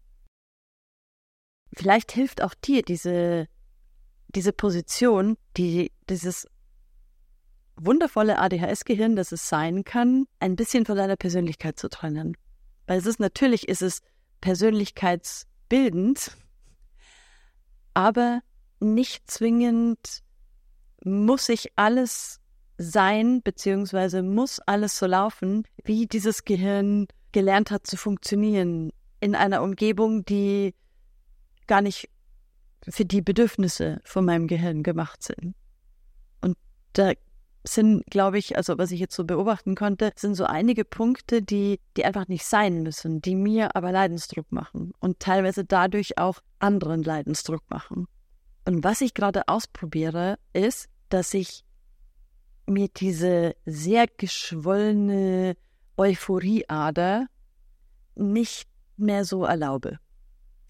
Vielleicht 1.76 2.12
hilft 2.12 2.42
auch 2.42 2.54
dir 2.54 2.82
diese, 2.84 3.48
diese 4.30 4.54
Position, 4.54 5.38
die, 5.58 5.92
dieses 6.10 6.48
wundervolle 7.76 8.40
ADHS-Gehirn, 8.40 9.16
das 9.16 9.32
es 9.32 9.50
sein 9.50 9.84
kann, 9.84 10.26
ein 10.40 10.56
bisschen 10.56 10.86
von 10.86 10.96
deiner 10.96 11.16
Persönlichkeit 11.16 11.78
zu 11.78 11.90
trennen. 11.90 12.38
Weil 12.86 13.00
es 13.00 13.06
ist 13.06 13.20
natürlich, 13.20 13.68
ist 13.68 13.82
es 13.82 14.02
persönlichkeitsbildend, 14.44 16.36
aber 17.94 18.42
nicht 18.82 19.32
zwingend 19.32 20.22
muss 21.06 21.48
ich 21.48 21.72
alles 21.78 22.42
sein, 22.78 23.42
beziehungsweise 23.42 24.22
muss 24.22 24.60
alles 24.60 25.00
so 25.00 25.06
laufen, 25.06 25.64
wie 25.86 26.08
dieses 26.08 26.44
Gehirn 26.44 27.08
gelernt 27.32 27.72
hat 27.72 27.88
zu 27.88 27.96
funktionieren 27.96 28.92
in 29.22 29.34
einer 29.34 29.64
Umgebung, 29.64 30.26
die 30.26 30.76
gar 31.66 31.82
nicht 31.82 32.10
für 32.86 33.06
die 33.06 33.22
Bedürfnisse 33.22 34.02
von 34.04 34.26
meinem 34.26 34.48
Gehirn 34.48 34.84
gemacht 34.84 35.24
sind. 35.24 35.56
Und 36.42 36.58
da 36.92 37.14
sind, 37.64 38.06
glaube 38.08 38.38
ich, 38.38 38.58
also 38.58 38.78
was 38.78 38.92
ich 38.92 39.00
jetzt 39.00 39.16
so 39.16 39.24
beobachten 39.24 39.76
konnte, 39.76 40.12
sind 40.16 40.36
so 40.36 40.46
einige 40.46 40.84
Punkte, 40.84 41.42
die, 41.42 41.80
die 41.96 42.06
einfach 42.06 42.28
nicht 42.28 42.46
sein 42.46 42.84
müssen, 42.84 43.22
die 43.22 43.36
mir 43.36 43.76
aber 43.76 43.92
Leidensdruck 43.92 44.52
machen 44.52 44.94
und 45.00 45.20
teilweise 45.20 45.64
dadurch 45.64 46.18
auch 46.18 46.40
anderen 46.60 47.04
Leidensdruck 47.04 47.64
machen. 47.70 48.08
Und 48.66 48.84
was 48.84 49.02
ich 49.02 49.14
gerade 49.14 49.48
ausprobiere, 49.48 50.38
ist, 50.54 50.88
dass 51.10 51.34
ich 51.34 51.64
mir 52.66 52.88
diese 52.90 53.56
sehr 53.66 54.08
geschwollene 54.08 55.56
Euphorieader 55.98 57.28
nicht 58.16 58.68
mehr 58.98 59.26
so 59.26 59.44
erlaube. 59.44 60.00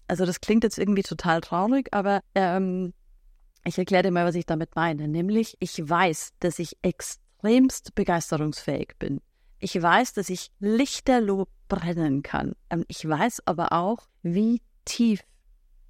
Also 0.08 0.26
das 0.26 0.40
klingt 0.40 0.64
jetzt 0.64 0.78
irgendwie 0.78 1.02
total 1.02 1.40
traurig, 1.40 1.88
aber 1.92 2.20
ähm, 2.34 2.92
ich 3.64 3.78
erkläre 3.78 4.04
dir 4.04 4.10
mal, 4.10 4.26
was 4.26 4.34
ich 4.34 4.46
damit 4.46 4.76
meine. 4.76 5.08
Nämlich, 5.08 5.56
ich 5.60 5.88
weiß, 5.88 6.34
dass 6.40 6.58
ich 6.58 6.76
extremst 6.82 7.94
begeisterungsfähig 7.94 8.92
bin. 8.98 9.20
Ich 9.58 9.80
weiß, 9.80 10.12
dass 10.12 10.28
ich 10.28 10.50
lichterloh 10.60 11.46
brennen 11.68 12.22
kann. 12.22 12.54
Ähm, 12.70 12.84
ich 12.88 13.08
weiß 13.08 13.46
aber 13.46 13.72
auch, 13.72 14.06
wie 14.22 14.60
tief 14.84 15.20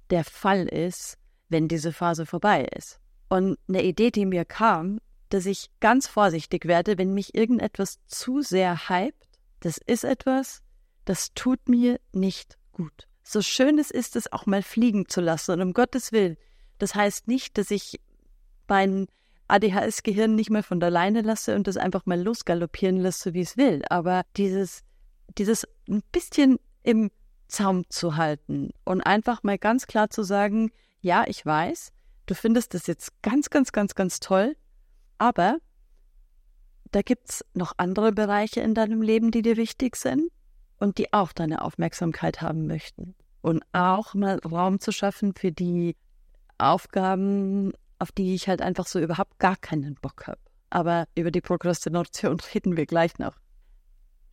der 0.09 0.23
Fall 0.23 0.67
ist, 0.67 1.17
wenn 1.49 1.67
diese 1.67 1.91
Phase 1.91 2.25
vorbei 2.25 2.65
ist. 2.75 2.99
Und 3.27 3.57
eine 3.67 3.83
Idee, 3.83 4.11
die 4.11 4.25
mir 4.25 4.45
kam, 4.45 4.99
dass 5.29 5.45
ich 5.45 5.69
ganz 5.79 6.07
vorsichtig 6.07 6.65
werde, 6.65 6.97
wenn 6.97 7.13
mich 7.13 7.35
irgendetwas 7.35 7.99
zu 8.07 8.41
sehr 8.41 8.87
hypt. 8.87 9.27
Das 9.59 9.77
ist 9.77 10.03
etwas, 10.03 10.61
das 11.03 11.33
tut 11.33 11.67
mir 11.67 11.99
nicht 12.13 12.57
gut. 12.71 13.07
So 13.23 13.41
schön 13.41 13.79
es 13.79 13.91
ist, 13.91 14.15
es 14.15 14.31
auch 14.31 14.45
mal 14.45 14.61
fliegen 14.61 15.09
zu 15.09 15.19
lassen. 15.19 15.51
Und 15.53 15.61
um 15.61 15.73
Gottes 15.73 16.11
Willen, 16.11 16.37
das 16.77 16.95
heißt 16.95 17.27
nicht, 17.27 17.57
dass 17.57 17.71
ich 17.71 17.99
mein 18.67 19.07
ADHS-Gehirn 19.47 20.35
nicht 20.35 20.49
mehr 20.49 20.63
von 20.63 20.79
der 20.79 20.89
Leine 20.89 21.21
lasse 21.21 21.55
und 21.55 21.67
das 21.67 21.77
einfach 21.77 22.05
mal 22.05 22.21
losgaloppieren 22.21 22.97
lasse, 22.97 23.33
wie 23.33 23.41
es 23.41 23.57
will. 23.57 23.83
Aber 23.89 24.23
dieses, 24.37 24.83
dieses 25.37 25.67
ein 25.87 26.01
bisschen 26.11 26.57
im 26.83 27.11
Zaum 27.47 27.83
zu 27.89 28.15
halten 28.15 28.71
und 28.83 29.01
einfach 29.01 29.43
mal 29.43 29.57
ganz 29.57 29.87
klar 29.87 30.09
zu 30.09 30.23
sagen, 30.23 30.71
ja, 31.01 31.25
ich 31.27 31.45
weiß, 31.45 31.91
du 32.25 32.33
findest 32.33 32.73
das 32.73 32.87
jetzt 32.87 33.21
ganz, 33.21 33.49
ganz, 33.49 33.71
ganz, 33.71 33.93
ganz 33.93 34.19
toll, 34.19 34.55
aber 35.17 35.57
da 36.91 37.01
gibt 37.01 37.29
es 37.29 37.45
noch 37.53 37.73
andere 37.77 38.11
Bereiche 38.11 38.61
in 38.61 38.73
deinem 38.73 39.01
Leben, 39.01 39.29
die 39.29 39.41
dir 39.41 39.57
wichtig 39.57 39.95
sind 39.95 40.31
und 40.79 40.97
die 40.97 41.13
auch 41.13 41.33
deine 41.33 41.61
Aufmerksamkeit 41.61 42.41
haben 42.41 42.67
möchten. 42.67 43.15
Und 43.41 43.63
auch 43.73 44.15
mal 44.15 44.39
Raum 44.39 44.79
zu 44.79 44.91
schaffen 44.91 45.35
für 45.35 45.51
die 45.51 45.95
Aufgaben, 46.57 47.73
auf 47.99 48.11
die 48.11 48.35
ich 48.35 48.47
halt 48.47 48.61
einfach 48.61 48.87
so 48.87 48.99
überhaupt 48.99 49.39
gar 49.39 49.55
keinen 49.55 49.95
Bock 49.95 50.27
habe. 50.27 50.39
Aber 50.69 51.07
über 51.15 51.31
die 51.31 51.41
Prokrastination 51.41 52.39
reden 52.53 52.77
wir 52.77 52.85
gleich 52.85 53.17
noch. 53.17 53.37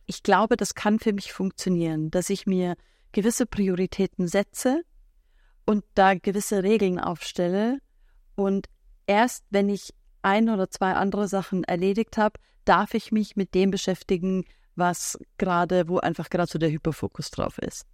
Ich 0.05 0.23
glaube, 0.23 0.57
das 0.57 0.75
kann 0.75 0.99
für 0.99 1.13
mich 1.13 1.31
funktionieren, 1.31 2.11
dass 2.11 2.29
ich 2.29 2.45
mir 2.45 2.75
gewisse 3.13 3.45
Prioritäten 3.45 4.27
setze 4.27 4.83
und 5.65 5.83
da 5.93 6.15
gewisse 6.15 6.63
Regeln 6.63 6.99
aufstelle 6.99 7.79
und 8.35 8.67
erst 9.07 9.45
wenn 9.49 9.69
ich 9.69 9.93
ein 10.21 10.49
oder 10.49 10.69
zwei 10.69 10.93
andere 10.93 11.27
Sachen 11.27 11.63
erledigt 11.63 12.17
habe, 12.17 12.39
darf 12.65 12.93
ich 12.93 13.11
mich 13.11 13.35
mit 13.35 13.53
dem 13.53 13.71
beschäftigen, 13.71 14.45
was 14.75 15.17
gerade, 15.37 15.87
wo 15.87 15.99
einfach 15.99 16.29
gerade 16.29 16.49
so 16.51 16.57
der 16.57 16.71
Hyperfokus 16.71 17.29
drauf 17.29 17.57
ist. 17.59 17.85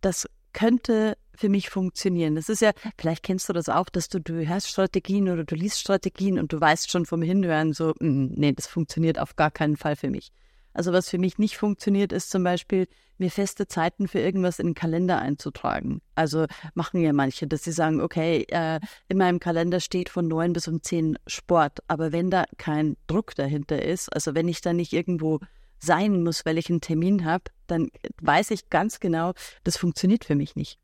Das 0.00 0.28
könnte 0.52 1.16
für 1.36 1.48
mich 1.48 1.70
funktionieren. 1.70 2.34
Das 2.34 2.48
ist 2.48 2.62
ja, 2.62 2.72
vielleicht 2.98 3.22
kennst 3.22 3.48
du 3.48 3.52
das 3.52 3.68
auch, 3.68 3.88
dass 3.88 4.08
du, 4.08 4.20
du 4.20 4.46
hörst 4.46 4.68
Strategien 4.68 5.28
oder 5.28 5.44
du 5.44 5.54
liest 5.54 5.80
Strategien 5.80 6.38
und 6.38 6.52
du 6.52 6.60
weißt 6.60 6.90
schon 6.90 7.06
vom 7.06 7.22
Hinhören 7.22 7.72
so, 7.72 7.94
mm, 8.00 8.32
nee, 8.34 8.52
das 8.52 8.66
funktioniert 8.66 9.18
auf 9.18 9.36
gar 9.36 9.50
keinen 9.50 9.76
Fall 9.76 9.96
für 9.96 10.10
mich. 10.10 10.30
Also 10.72 10.92
was 10.92 11.08
für 11.08 11.18
mich 11.18 11.38
nicht 11.38 11.56
funktioniert, 11.56 12.12
ist 12.12 12.30
zum 12.30 12.42
Beispiel, 12.42 12.88
mir 13.18 13.30
feste 13.30 13.66
Zeiten 13.68 14.08
für 14.08 14.18
irgendwas 14.18 14.58
in 14.58 14.68
den 14.68 14.74
Kalender 14.74 15.20
einzutragen. 15.20 16.00
Also 16.14 16.46
machen 16.74 17.00
ja 17.00 17.12
manche, 17.12 17.46
dass 17.46 17.62
sie 17.62 17.72
sagen, 17.72 18.00
okay, 18.00 18.44
äh, 18.48 18.80
in 19.08 19.18
meinem 19.18 19.38
Kalender 19.38 19.80
steht 19.80 20.08
von 20.08 20.26
neun 20.26 20.52
bis 20.52 20.68
um 20.68 20.82
zehn 20.82 21.16
Sport, 21.26 21.78
aber 21.86 22.12
wenn 22.12 22.30
da 22.30 22.44
kein 22.58 22.96
Druck 23.06 23.34
dahinter 23.36 23.82
ist, 23.82 24.12
also 24.12 24.34
wenn 24.34 24.48
ich 24.48 24.60
da 24.60 24.72
nicht 24.72 24.92
irgendwo 24.92 25.38
sein 25.78 26.22
muss, 26.24 26.44
weil 26.44 26.58
ich 26.58 26.70
einen 26.70 26.80
Termin 26.80 27.24
habe, 27.24 27.44
dann 27.66 27.88
weiß 28.20 28.50
ich 28.50 28.70
ganz 28.70 29.00
genau, 29.00 29.32
das 29.62 29.76
funktioniert 29.76 30.24
für 30.24 30.34
mich 30.34 30.56
nicht. 30.56 30.78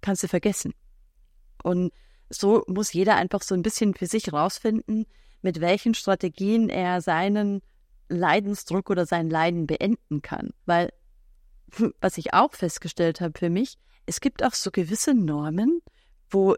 Kannst 0.00 0.22
du 0.22 0.28
vergessen. 0.28 0.74
Und 1.62 1.92
so 2.30 2.64
muss 2.66 2.92
jeder 2.92 3.16
einfach 3.16 3.42
so 3.42 3.54
ein 3.54 3.62
bisschen 3.62 3.94
für 3.94 4.06
sich 4.06 4.32
rausfinden, 4.32 5.06
mit 5.42 5.60
welchen 5.60 5.94
Strategien 5.94 6.68
er 6.68 7.00
seinen 7.00 7.60
Leidensdruck 8.08 8.90
oder 8.90 9.06
sein 9.06 9.30
Leiden 9.30 9.66
beenden 9.66 10.22
kann. 10.22 10.50
Weil, 10.66 10.92
was 12.00 12.18
ich 12.18 12.34
auch 12.34 12.54
festgestellt 12.54 13.20
habe 13.20 13.38
für 13.38 13.50
mich, 13.50 13.76
es 14.06 14.20
gibt 14.20 14.44
auch 14.44 14.54
so 14.54 14.70
gewisse 14.70 15.14
Normen, 15.14 15.80
wo 16.28 16.56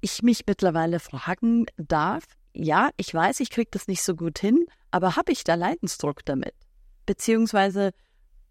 ich 0.00 0.22
mich 0.22 0.44
mittlerweile 0.46 1.00
fragen 1.00 1.66
darf, 1.76 2.24
ja, 2.54 2.90
ich 2.96 3.12
weiß, 3.12 3.40
ich 3.40 3.50
kriege 3.50 3.70
das 3.70 3.86
nicht 3.86 4.02
so 4.02 4.14
gut 4.14 4.38
hin, 4.38 4.66
aber 4.90 5.16
habe 5.16 5.32
ich 5.32 5.44
da 5.44 5.54
Leidensdruck 5.54 6.24
damit? 6.24 6.54
Beziehungsweise 7.04 7.92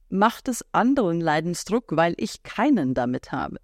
macht 0.10 0.48
es 0.48 0.63
anderen 0.72 1.20
Leidensdruck, 1.20 1.96
weil 1.96 2.13
ich 2.18 2.44
keinen 2.44 2.94
damit 2.94 3.32
habe? 3.32 3.60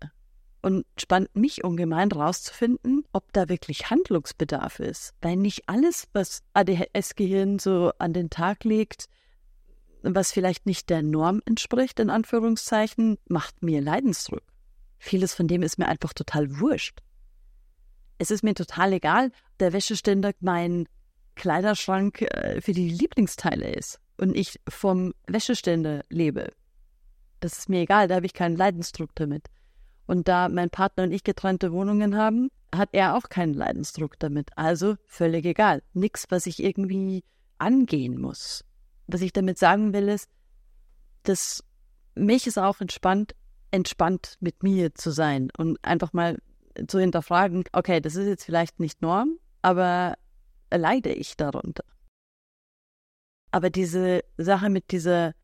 Und 0.62 0.86
spannt 0.98 1.36
mich 1.36 1.64
ungemein 1.64 2.12
rauszufinden, 2.12 3.04
ob 3.14 3.32
da 3.34 3.50
wirklich 3.50 3.90
Handlungsbedarf 3.90 4.80
ist. 4.80 5.14
Weil 5.22 5.36
nicht 5.36 5.68
alles, 5.68 6.08
was 6.14 6.44
ADHS-Gehirn 6.54 7.60
so 7.60 7.92
an 7.98 8.14
den 8.14 8.30
Tag 8.30 8.64
legt, 8.64 9.08
was 10.04 10.32
vielleicht 10.32 10.66
nicht 10.66 10.90
der 10.90 11.02
Norm 11.02 11.42
entspricht, 11.46 12.00
in 12.00 12.10
Anführungszeichen, 12.10 13.18
macht 13.28 13.62
mir 13.64 13.82
Leidensdruck. 13.82 14.44
Vieles 14.98 15.34
von 15.34 15.48
dem 15.48 15.64
ist 15.64 15.80
mir 15.80 15.88
einfach 15.88 16.14
total 16.14 16.60
wurscht. 16.60 17.00
Es 18.18 18.30
ist 18.30 18.44
mir 18.44 18.54
total 18.54 18.94
egal, 18.94 19.32
der 19.60 19.74
Wäscheständer 19.74 20.32
mein 20.42 20.88
Kleiderschrank 21.36 22.22
äh, 22.22 22.62
für 22.62 22.74
die 22.74 22.90
Lieblingsteile 22.90 23.74
ist 23.74 24.00
und 24.18 24.36
ich 24.36 24.60
vom 24.68 25.14
Wäscheständer 25.26 26.04
lebe. 26.10 26.52
Das 27.40 27.58
ist 27.58 27.70
mir 27.70 27.82
egal, 27.82 28.08
da 28.08 28.16
habe 28.16 28.28
ich 28.28 28.34
keinen 28.34 28.56
Leidensdruck 28.56 29.10
damit. 29.16 29.48
Und 30.12 30.28
da 30.28 30.50
mein 30.50 30.70
Partner 30.70 31.04
und 31.04 31.14
ich 31.14 31.24
getrennte 31.24 31.72
Wohnungen 31.72 32.18
haben, 32.18 32.52
hat 32.76 32.90
er 32.92 33.16
auch 33.16 33.30
keinen 33.30 33.54
Leidensdruck 33.54 34.20
damit. 34.20 34.50
Also 34.58 34.98
völlig 35.06 35.46
egal. 35.46 35.84
Nichts, 35.94 36.26
was 36.28 36.48
ich 36.48 36.62
irgendwie 36.62 37.24
angehen 37.60 38.20
muss. 38.20 38.66
Was 39.08 39.22
ich 39.22 39.32
damit 39.32 39.58
sagen 39.58 39.94
will, 39.94 40.10
ist, 40.10 40.30
dass 41.24 41.64
mich 42.14 42.46
ist 42.46 42.58
auch 42.58 42.82
entspannt, 42.82 43.36
entspannt 43.72 44.36
mit 44.42 44.64
mir 44.64 44.94
zu 44.94 45.12
sein 45.12 45.48
und 45.58 45.82
einfach 45.82 46.12
mal 46.12 46.40
zu 46.88 47.00
hinterfragen, 47.00 47.64
okay, 47.72 48.02
das 48.02 48.18
ist 48.18 48.28
jetzt 48.28 48.44
vielleicht 48.44 48.82
nicht 48.82 49.02
Norm, 49.02 49.38
aber 49.62 50.16
leide 50.74 51.14
ich 51.14 51.38
darunter? 51.38 51.86
Aber 53.52 53.70
diese 53.70 54.26
Sache 54.36 54.70
mit 54.70 54.92
dieser 54.92 55.36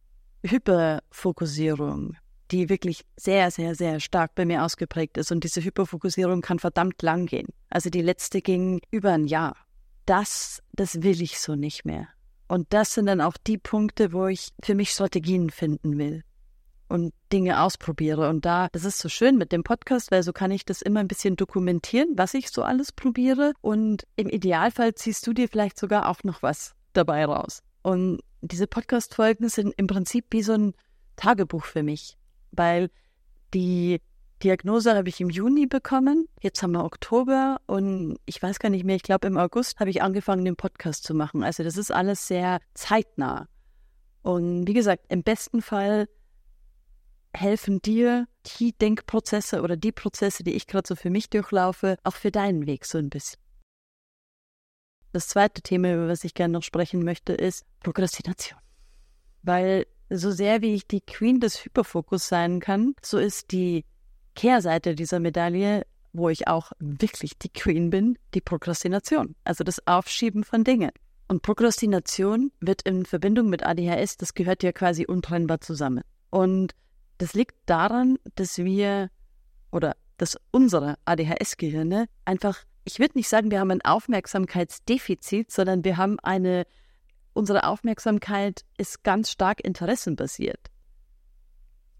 Hyperfokussierung, 0.43 2.17
die 2.51 2.69
wirklich 2.69 3.05
sehr, 3.15 3.51
sehr, 3.51 3.75
sehr 3.75 3.99
stark 3.99 4.35
bei 4.35 4.45
mir 4.45 4.63
ausgeprägt 4.63 5.17
ist. 5.17 5.31
Und 5.31 5.43
diese 5.43 5.63
Hyperfokussierung 5.63 6.41
kann 6.41 6.59
verdammt 6.59 7.01
lang 7.01 7.25
gehen. 7.25 7.47
Also 7.69 7.89
die 7.89 8.01
letzte 8.01 8.41
ging 8.41 8.81
über 8.91 9.11
ein 9.11 9.27
Jahr. 9.27 9.55
Das, 10.05 10.61
das 10.73 11.03
will 11.03 11.21
ich 11.21 11.39
so 11.39 11.55
nicht 11.55 11.85
mehr. 11.85 12.07
Und 12.47 12.67
das 12.69 12.93
sind 12.93 13.07
dann 13.07 13.21
auch 13.21 13.35
die 13.45 13.57
Punkte, 13.57 14.13
wo 14.13 14.27
ich 14.27 14.49
für 14.63 14.75
mich 14.75 14.91
Strategien 14.91 15.49
finden 15.49 15.97
will 15.97 16.23
und 16.87 17.13
Dinge 17.31 17.61
ausprobiere. 17.61 18.29
Und 18.29 18.45
da, 18.45 18.69
das 18.71 18.85
ist 18.85 18.99
so 18.99 19.09
schön 19.09 19.37
mit 19.37 19.51
dem 19.51 19.63
Podcast, 19.63 20.11
weil 20.11 20.23
so 20.23 20.33
kann 20.33 20.51
ich 20.51 20.65
das 20.65 20.81
immer 20.81 21.01
ein 21.01 21.07
bisschen 21.07 21.35
dokumentieren, 21.35 22.13
was 22.15 22.33
ich 22.33 22.49
so 22.49 22.63
alles 22.63 22.91
probiere. 22.91 23.53
Und 23.61 24.07
im 24.15 24.29
Idealfall 24.29 24.95
ziehst 24.95 25.27
du 25.27 25.33
dir 25.33 25.49
vielleicht 25.49 25.77
sogar 25.77 26.09
auch 26.09 26.23
noch 26.23 26.41
was 26.41 26.73
dabei 26.93 27.25
raus. 27.25 27.61
Und 27.83 28.21
diese 28.41 28.67
Podcast-Folgen 28.67 29.49
sind 29.49 29.73
im 29.77 29.87
Prinzip 29.87 30.25
wie 30.29 30.43
so 30.43 30.53
ein 30.53 30.73
Tagebuch 31.15 31.65
für 31.65 31.83
mich, 31.83 32.17
weil 32.57 32.89
die 33.53 34.01
Diagnose 34.43 34.95
habe 34.95 35.09
ich 35.09 35.19
im 35.19 35.29
Juni 35.29 35.65
bekommen. 35.65 36.27
Jetzt 36.41 36.61
haben 36.61 36.73
wir 36.73 36.83
Oktober 36.83 37.59
und 37.65 38.17
ich 38.25 38.41
weiß 38.41 38.59
gar 38.59 38.69
nicht 38.69 38.83
mehr, 38.83 38.95
ich 38.95 39.03
glaube 39.03 39.27
im 39.27 39.37
August 39.37 39.79
habe 39.79 39.89
ich 39.89 40.01
angefangen, 40.01 40.45
den 40.45 40.55
Podcast 40.55 41.03
zu 41.03 41.13
machen. 41.13 41.43
Also 41.43 41.63
das 41.63 41.77
ist 41.77 41.91
alles 41.91 42.27
sehr 42.27 42.59
zeitnah. 42.73 43.47
Und 44.21 44.67
wie 44.67 44.73
gesagt, 44.73 45.05
im 45.09 45.23
besten 45.23 45.61
Fall 45.61 46.07
helfen 47.33 47.81
dir 47.81 48.27
die 48.59 48.73
Denkprozesse 48.73 49.61
oder 49.61 49.75
die 49.75 49.91
Prozesse, 49.91 50.43
die 50.43 50.53
ich 50.53 50.67
gerade 50.67 50.87
so 50.87 50.95
für 50.95 51.09
mich 51.09 51.29
durchlaufe, 51.29 51.97
auch 52.03 52.15
für 52.15 52.31
deinen 52.31 52.67
Weg 52.67 52.85
so 52.85 52.97
ein 52.97 53.09
bisschen. 53.09 53.39
Das 55.13 55.29
zweite 55.29 55.61
Thema, 55.61 55.93
über 55.93 56.07
was 56.09 56.23
ich 56.23 56.33
gerne 56.33 56.53
noch 56.53 56.63
sprechen 56.63 57.03
möchte, 57.03 57.33
ist 57.33 57.65
Prokrastination. 57.81 58.59
Weil 59.41 59.87
so 60.09 60.31
sehr 60.31 60.61
wie 60.61 60.73
ich 60.73 60.87
die 60.87 61.01
Queen 61.01 61.39
des 61.39 61.63
Hyperfokus 61.63 62.27
sein 62.27 62.59
kann, 62.59 62.95
so 63.01 63.17
ist 63.17 63.51
die 63.51 63.85
Kehrseite 64.35 64.95
dieser 64.95 65.19
Medaille, 65.19 65.85
wo 66.13 66.29
ich 66.29 66.47
auch 66.47 66.71
wirklich 66.79 67.37
die 67.37 67.49
Queen 67.49 67.89
bin, 67.89 68.17
die 68.33 68.41
Prokrastination, 68.41 69.35
also 69.43 69.63
das 69.63 69.85
Aufschieben 69.87 70.43
von 70.43 70.63
Dingen. 70.63 70.91
Und 71.27 71.41
Prokrastination 71.41 72.51
wird 72.61 72.83
in 72.83 73.05
Verbindung 73.05 73.49
mit 73.49 73.63
ADHS, 73.65 74.17
das 74.17 74.33
gehört 74.33 74.63
ja 74.63 74.71
quasi 74.71 75.05
untrennbar 75.05 75.59
zusammen. 75.59 76.03
Und 76.29 76.73
das 77.17 77.33
liegt 77.33 77.55
daran, 77.65 78.17
dass 78.35 78.57
wir 78.57 79.09
oder 79.71 79.95
dass 80.17 80.37
unsere 80.51 80.95
ADHS-Gehirne 81.05 82.05
einfach 82.25 82.63
ich 82.87 82.99
würde 82.99 83.17
nicht 83.17 83.27
sagen, 83.27 83.51
wir 83.51 83.59
haben 83.59 83.71
ein 83.71 83.83
Aufmerksamkeitsdefizit, 83.83 85.51
sondern 85.51 85.83
wir 85.83 85.97
haben 85.97 86.19
eine, 86.21 86.65
unsere 87.37 87.65
Aufmerksamkeit 87.65 88.65
ist 88.77 89.03
ganz 89.03 89.31
stark 89.31 89.63
interessenbasiert. 89.63 90.59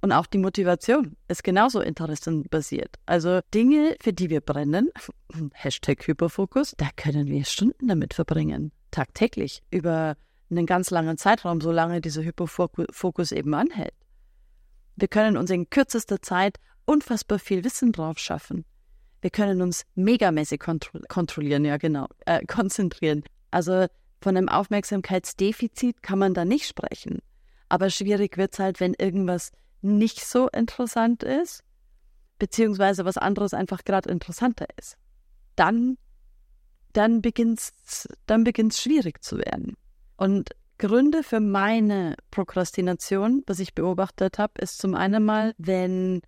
Und 0.02 0.12
auch 0.12 0.26
die 0.26 0.38
Motivation 0.38 1.15
ist 1.28 1.43
genauso 1.43 1.82
interessenbasiert. 1.82 2.95
Also 3.06 3.39
Dinge, 3.54 3.95
für 4.02 4.13
die 4.13 4.30
wir 4.30 4.41
brennen, 4.41 4.89
Hashtag 5.54 6.08
Hyperfokus, 6.08 6.73
da 6.78 6.89
können 6.95 7.28
wir 7.28 7.45
Stunden 7.45 7.88
damit 7.88 8.13
verbringen. 8.13 8.71
Tagtäglich. 8.91 9.63
Über 9.71 10.15
einen 10.50 10.65
ganz 10.65 10.91
langen 10.91 11.17
Zeitraum, 11.17 11.62
solange 11.62 12.02
dieser 12.02 12.23
Hyperfokus 12.23 13.32
eben 13.32 13.54
anhält. 13.54 13.93
Wir 14.95 15.08
können 15.08 15.38
uns 15.38 15.52
in 15.52 15.69
kürzester 15.69 16.21
Zeit 16.21 16.58
unfassbar 16.86 17.38
viel 17.38 17.63
Wissen 17.63 17.91
drauf 17.91 18.17
schaffen. 18.17 18.65
Wir 19.21 19.30
können 19.30 19.62
uns 19.62 19.84
megamäßig 19.95 20.60
kontro 20.60 21.00
kontrollieren, 21.10 21.65
ja 21.65 21.78
genau, 21.78 22.08
äh, 22.26 22.45
konzentrieren. 22.45 23.23
Also 23.52 23.88
von 24.20 24.36
einem 24.36 24.50
Aufmerksamkeitsdefizit 24.50 26.02
kann 26.02 26.20
man 26.20 26.34
da 26.34 26.46
nicht 26.46 26.68
sprechen. 26.68 27.20
Aber 27.70 27.90
schwierig 27.90 28.38
wird 28.38 28.54
es 28.54 28.60
halt, 28.60 28.80
wenn 28.80 28.94
irgendwas 28.94 29.52
nicht 29.82 30.26
so 30.26 30.50
interessant 30.50 31.24
ist, 31.24 31.64
beziehungsweise 32.40 33.06
was 33.06 33.18
anderes 33.18 33.54
einfach 33.54 33.84
gerade 33.84 34.10
interessanter 34.10 34.68
ist. 34.78 34.98
Dann, 35.56 35.98
dann 36.94 37.22
beginnt's, 37.22 38.08
dann 38.26 38.44
beginnt's 38.44 38.82
schwierig 38.82 39.24
zu 39.24 39.38
werden. 39.38 39.76
Und 40.16 40.52
Gründe 40.78 41.24
für 41.24 41.40
meine 41.40 42.16
Prokrastination, 42.30 43.44
was 43.48 43.60
ich 43.60 43.74
beobachtet 43.74 44.38
habe, 44.38 44.54
ist 44.62 44.78
zum 44.78 44.94
einen 44.94 45.24
mal, 45.24 45.54
wenn 45.58 46.22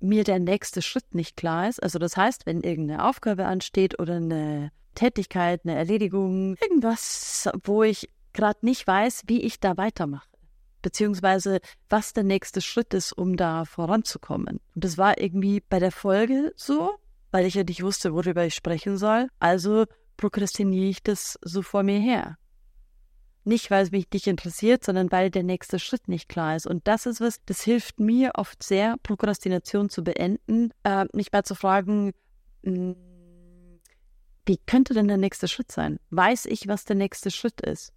mir 0.00 0.24
der 0.24 0.38
nächste 0.38 0.80
Schritt 0.80 1.14
nicht 1.14 1.36
klar 1.36 1.68
ist. 1.68 1.82
Also 1.82 1.98
das 1.98 2.16
heißt, 2.16 2.46
wenn 2.46 2.62
irgendeine 2.62 3.04
Aufgabe 3.04 3.44
ansteht 3.44 3.98
oder 3.98 4.16
eine 4.16 4.72
Tätigkeit, 4.94 5.60
eine 5.64 5.76
Erledigung, 5.76 6.56
irgendwas, 6.60 7.48
wo 7.64 7.82
ich 7.82 8.08
gerade 8.32 8.58
nicht 8.62 8.86
weiß, 8.86 9.22
wie 9.26 9.42
ich 9.42 9.60
da 9.60 9.76
weitermache, 9.76 10.28
beziehungsweise 10.82 11.60
was 11.88 12.12
der 12.12 12.24
nächste 12.24 12.60
Schritt 12.60 12.94
ist, 12.94 13.12
um 13.12 13.36
da 13.36 13.64
voranzukommen. 13.64 14.60
Und 14.74 14.84
das 14.84 14.98
war 14.98 15.18
irgendwie 15.18 15.62
bei 15.68 15.78
der 15.78 15.92
Folge 15.92 16.52
so, 16.56 16.92
weil 17.30 17.46
ich 17.46 17.54
ja 17.54 17.64
nicht 17.64 17.82
wusste, 17.82 18.14
worüber 18.14 18.44
ich 18.44 18.54
sprechen 18.54 18.96
soll. 18.96 19.28
Also 19.38 19.86
prokrastiniere 20.16 20.88
ich 20.88 21.02
das 21.02 21.38
so 21.42 21.62
vor 21.62 21.82
mir 21.82 21.98
her. 21.98 22.36
Nicht, 23.44 23.70
weil 23.70 23.82
es 23.82 23.90
mich 23.90 24.06
nicht 24.12 24.26
interessiert, 24.26 24.84
sondern 24.84 25.10
weil 25.10 25.30
der 25.30 25.42
nächste 25.42 25.78
Schritt 25.78 26.08
nicht 26.08 26.28
klar 26.28 26.56
ist. 26.56 26.66
Und 26.66 26.86
das 26.86 27.06
ist 27.06 27.22
was, 27.22 27.42
das 27.46 27.62
hilft 27.62 27.98
mir 27.98 28.32
oft 28.34 28.62
sehr, 28.62 28.96
Prokrastination 29.02 29.88
zu 29.88 30.04
beenden, 30.04 30.72
äh, 30.84 31.06
mich 31.14 31.32
mal 31.32 31.42
zu 31.42 31.54
fragen, 31.54 32.12
mh, 32.62 32.74
hm, 32.74 32.96
wie 34.46 34.58
könnte 34.66 34.94
denn 34.94 35.08
der 35.08 35.16
nächste 35.16 35.48
Schritt 35.48 35.70
sein? 35.70 35.98
Weiß 36.10 36.46
ich, 36.46 36.68
was 36.68 36.84
der 36.84 36.96
nächste 36.96 37.30
Schritt 37.30 37.60
ist? 37.60 37.92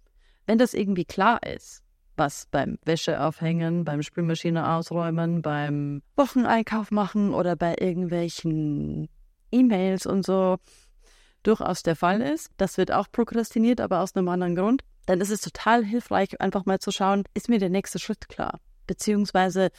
Wenn 0.46 0.58
das 0.58 0.74
irgendwie 0.74 1.04
klar 1.04 1.42
ist, 1.42 1.82
was 2.16 2.46
beim 2.50 2.78
Wäscheaufhängen, 2.84 3.84
beim 3.84 4.02
Spülmaschine 4.02 4.70
ausräumen, 4.72 5.42
beim 5.42 6.02
Wocheneinkauf 6.16 6.90
machen 6.90 7.34
oder 7.34 7.56
bei 7.56 7.76
irgendwelchen 7.80 9.08
E-Mails 9.50 10.06
und 10.06 10.24
so 10.24 10.58
durchaus 11.42 11.82
der 11.82 11.96
Fall 11.96 12.20
ist. 12.20 12.50
Das 12.56 12.78
wird 12.78 12.92
auch 12.92 13.10
prokrastiniert, 13.10 13.80
aber 13.80 14.00
aus 14.00 14.14
einem 14.14 14.28
anderen 14.28 14.54
Grund 14.54 14.82
dann 15.06 15.20
ist 15.20 15.30
es 15.30 15.40
total 15.40 15.84
hilfreich, 15.84 16.40
einfach 16.40 16.64
mal 16.64 16.78
zu 16.78 16.90
schauen, 16.90 17.24
ist 17.34 17.48
mir 17.48 17.58
der 17.58 17.68
nächste 17.68 17.98
Schritt 17.98 18.28
klar? 18.28 18.60
Beziehungsweise, 18.86 19.70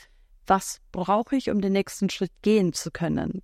was 0.45 0.79
brauche 0.91 1.35
ich, 1.35 1.49
um 1.49 1.61
den 1.61 1.73
nächsten 1.73 2.09
Schritt 2.09 2.31
gehen 2.41 2.73
zu 2.73 2.91
können? 2.91 3.41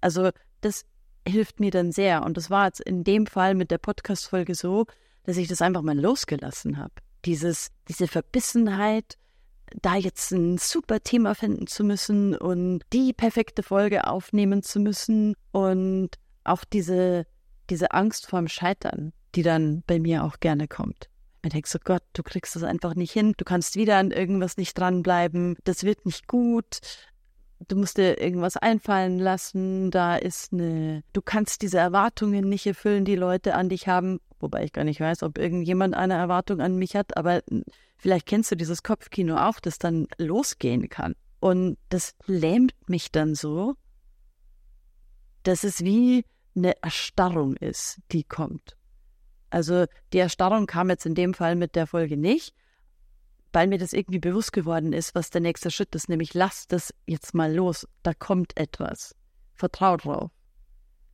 Also, 0.00 0.30
das 0.60 0.84
hilft 1.26 1.60
mir 1.60 1.70
dann 1.70 1.92
sehr. 1.92 2.22
Und 2.22 2.36
das 2.36 2.50
war 2.50 2.66
jetzt 2.66 2.80
in 2.80 3.04
dem 3.04 3.26
Fall 3.26 3.54
mit 3.54 3.70
der 3.70 3.78
Podcast-Folge 3.78 4.54
so, 4.54 4.86
dass 5.24 5.36
ich 5.36 5.48
das 5.48 5.62
einfach 5.62 5.82
mal 5.82 5.98
losgelassen 5.98 6.78
habe. 6.78 6.94
Dieses, 7.24 7.70
diese 7.88 8.06
Verbissenheit, 8.06 9.16
da 9.82 9.96
jetzt 9.96 10.30
ein 10.30 10.58
super 10.58 11.00
Thema 11.00 11.34
finden 11.34 11.66
zu 11.66 11.82
müssen 11.82 12.36
und 12.36 12.82
die 12.92 13.12
perfekte 13.12 13.62
Folge 13.62 14.06
aufnehmen 14.06 14.62
zu 14.62 14.78
müssen 14.78 15.34
und 15.50 16.10
auch 16.44 16.64
diese, 16.64 17.26
diese 17.68 17.90
Angst 17.90 18.28
vorm 18.28 18.46
Scheitern 18.46 19.12
die 19.36 19.42
dann 19.42 19.82
bei 19.86 20.00
mir 20.00 20.24
auch 20.24 20.40
gerne 20.40 20.66
kommt. 20.66 21.08
Ich 21.44 21.52
denke 21.52 21.68
so, 21.68 21.78
Gott, 21.78 22.02
du 22.14 22.24
kriegst 22.24 22.56
das 22.56 22.64
einfach 22.64 22.96
nicht 22.96 23.12
hin, 23.12 23.34
du 23.36 23.44
kannst 23.44 23.76
wieder 23.76 23.98
an 23.98 24.10
irgendwas 24.10 24.56
nicht 24.56 24.76
dranbleiben, 24.76 25.56
das 25.62 25.84
wird 25.84 26.04
nicht 26.04 26.26
gut, 26.26 26.80
du 27.68 27.76
musst 27.76 27.98
dir 27.98 28.20
irgendwas 28.20 28.56
einfallen 28.56 29.18
lassen, 29.18 29.90
da 29.90 30.16
ist 30.16 30.52
eine, 30.52 31.02
du 31.12 31.22
kannst 31.22 31.62
diese 31.62 31.78
Erwartungen 31.78 32.48
nicht 32.48 32.66
erfüllen, 32.66 33.04
die 33.04 33.16
Leute 33.16 33.54
an 33.54 33.68
dich 33.68 33.88
haben, 33.88 34.20
wobei 34.40 34.64
ich 34.64 34.72
gar 34.72 34.84
nicht 34.84 35.00
weiß, 35.00 35.22
ob 35.22 35.38
irgendjemand 35.38 35.94
eine 35.94 36.14
Erwartung 36.14 36.60
an 36.60 36.76
mich 36.76 36.96
hat, 36.96 37.16
aber 37.16 37.42
vielleicht 37.96 38.26
kennst 38.26 38.50
du 38.50 38.56
dieses 38.56 38.82
Kopfkino 38.82 39.36
auch, 39.36 39.60
das 39.60 39.78
dann 39.78 40.06
losgehen 40.18 40.88
kann. 40.88 41.14
Und 41.40 41.78
das 41.88 42.14
lähmt 42.26 42.74
mich 42.88 43.12
dann 43.12 43.34
so, 43.34 43.74
dass 45.42 45.64
es 45.64 45.84
wie 45.84 46.24
eine 46.54 46.74
Erstarrung 46.82 47.56
ist, 47.56 48.00
die 48.12 48.24
kommt. 48.24 48.76
Also 49.50 49.86
die 50.12 50.18
Erstarrung 50.18 50.66
kam 50.66 50.90
jetzt 50.90 51.06
in 51.06 51.14
dem 51.14 51.34
Fall 51.34 51.54
mit 51.54 51.76
der 51.76 51.86
Folge 51.86 52.16
nicht, 52.16 52.54
weil 53.56 53.68
mir 53.68 53.78
das 53.78 53.94
irgendwie 53.94 54.18
bewusst 54.18 54.52
geworden 54.52 54.92
ist, 54.92 55.14
was 55.14 55.30
der 55.30 55.40
nächste 55.40 55.70
Schritt 55.70 55.94
ist, 55.94 56.10
nämlich 56.10 56.34
lass 56.34 56.68
das 56.68 56.92
jetzt 57.06 57.32
mal 57.32 57.50
los, 57.54 57.88
da 58.02 58.12
kommt 58.12 58.54
etwas. 58.58 59.14
Vertrau 59.54 59.96
drauf. 59.96 60.30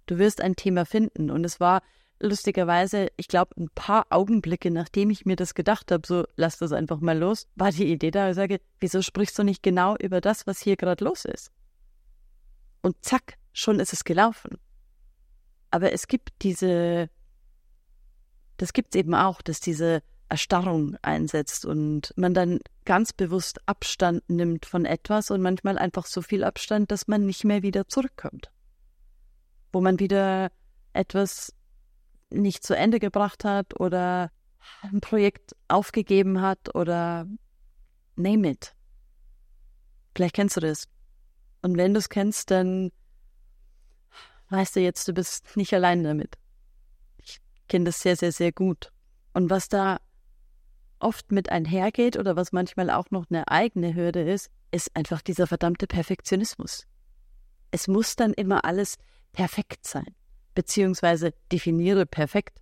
Du 0.06 0.18
wirst 0.18 0.40
ein 0.40 0.56
Thema 0.56 0.84
finden. 0.84 1.30
Und 1.30 1.44
es 1.44 1.60
war 1.60 1.82
lustigerweise, 2.18 3.12
ich 3.16 3.28
glaube, 3.28 3.52
ein 3.60 3.68
paar 3.76 4.06
Augenblicke, 4.10 4.72
nachdem 4.72 5.10
ich 5.10 5.24
mir 5.24 5.36
das 5.36 5.54
gedacht 5.54 5.92
habe, 5.92 6.04
so 6.04 6.24
lass 6.34 6.58
das 6.58 6.72
einfach 6.72 6.98
mal 6.98 7.16
los, 7.16 7.46
war 7.54 7.70
die 7.70 7.92
Idee 7.92 8.10
da, 8.10 8.30
ich 8.30 8.34
sage, 8.34 8.60
wieso 8.80 9.02
sprichst 9.02 9.38
du 9.38 9.44
nicht 9.44 9.62
genau 9.62 9.94
über 9.98 10.20
das, 10.20 10.44
was 10.44 10.58
hier 10.58 10.76
gerade 10.76 11.04
los 11.04 11.24
ist? 11.24 11.52
Und 12.80 12.96
zack, 13.04 13.38
schon 13.52 13.78
ist 13.78 13.92
es 13.92 14.02
gelaufen. 14.02 14.58
Aber 15.70 15.92
es 15.92 16.08
gibt 16.08 16.30
diese, 16.42 17.08
das 18.56 18.72
gibt 18.72 18.96
es 18.96 18.98
eben 18.98 19.14
auch, 19.14 19.42
dass 19.42 19.60
diese 19.60 20.02
Erstarrung 20.32 20.96
einsetzt 21.02 21.66
und 21.66 22.14
man 22.16 22.32
dann 22.32 22.58
ganz 22.86 23.12
bewusst 23.12 23.60
Abstand 23.68 24.22
nimmt 24.30 24.64
von 24.64 24.86
etwas 24.86 25.30
und 25.30 25.42
manchmal 25.42 25.76
einfach 25.76 26.06
so 26.06 26.22
viel 26.22 26.42
Abstand, 26.42 26.90
dass 26.90 27.06
man 27.06 27.26
nicht 27.26 27.44
mehr 27.44 27.62
wieder 27.62 27.86
zurückkommt. 27.86 28.50
Wo 29.74 29.82
man 29.82 29.98
wieder 29.98 30.50
etwas 30.94 31.52
nicht 32.30 32.64
zu 32.64 32.74
Ende 32.74 32.98
gebracht 32.98 33.44
hat 33.44 33.78
oder 33.78 34.30
ein 34.80 35.02
Projekt 35.02 35.54
aufgegeben 35.68 36.40
hat 36.40 36.74
oder 36.74 37.26
name 38.16 38.52
it. 38.52 38.74
Vielleicht 40.14 40.34
kennst 40.34 40.56
du 40.56 40.60
das. 40.60 40.88
Und 41.60 41.76
wenn 41.76 41.92
du 41.92 41.98
es 41.98 42.08
kennst, 42.08 42.50
dann 42.50 42.90
weißt 44.48 44.76
du 44.76 44.80
jetzt, 44.80 45.06
du 45.08 45.12
bist 45.12 45.58
nicht 45.58 45.74
allein 45.74 46.02
damit. 46.04 46.38
Ich 47.18 47.38
kenne 47.68 47.84
das 47.84 48.00
sehr, 48.00 48.16
sehr, 48.16 48.32
sehr 48.32 48.52
gut. 48.52 48.92
Und 49.34 49.50
was 49.50 49.68
da 49.68 49.98
oft 51.02 51.32
mit 51.32 51.50
einhergeht 51.50 52.16
oder 52.16 52.36
was 52.36 52.52
manchmal 52.52 52.90
auch 52.90 53.10
noch 53.10 53.26
eine 53.30 53.48
eigene 53.48 53.94
Hürde 53.94 54.22
ist, 54.22 54.50
ist 54.70 54.94
einfach 54.96 55.22
dieser 55.22 55.46
verdammte 55.46 55.86
Perfektionismus. 55.86 56.86
Es 57.70 57.88
muss 57.88 58.16
dann 58.16 58.32
immer 58.32 58.64
alles 58.64 58.96
perfekt 59.32 59.86
sein 59.86 60.14
beziehungsweise 60.54 61.32
definiere 61.50 62.06
perfekt, 62.06 62.60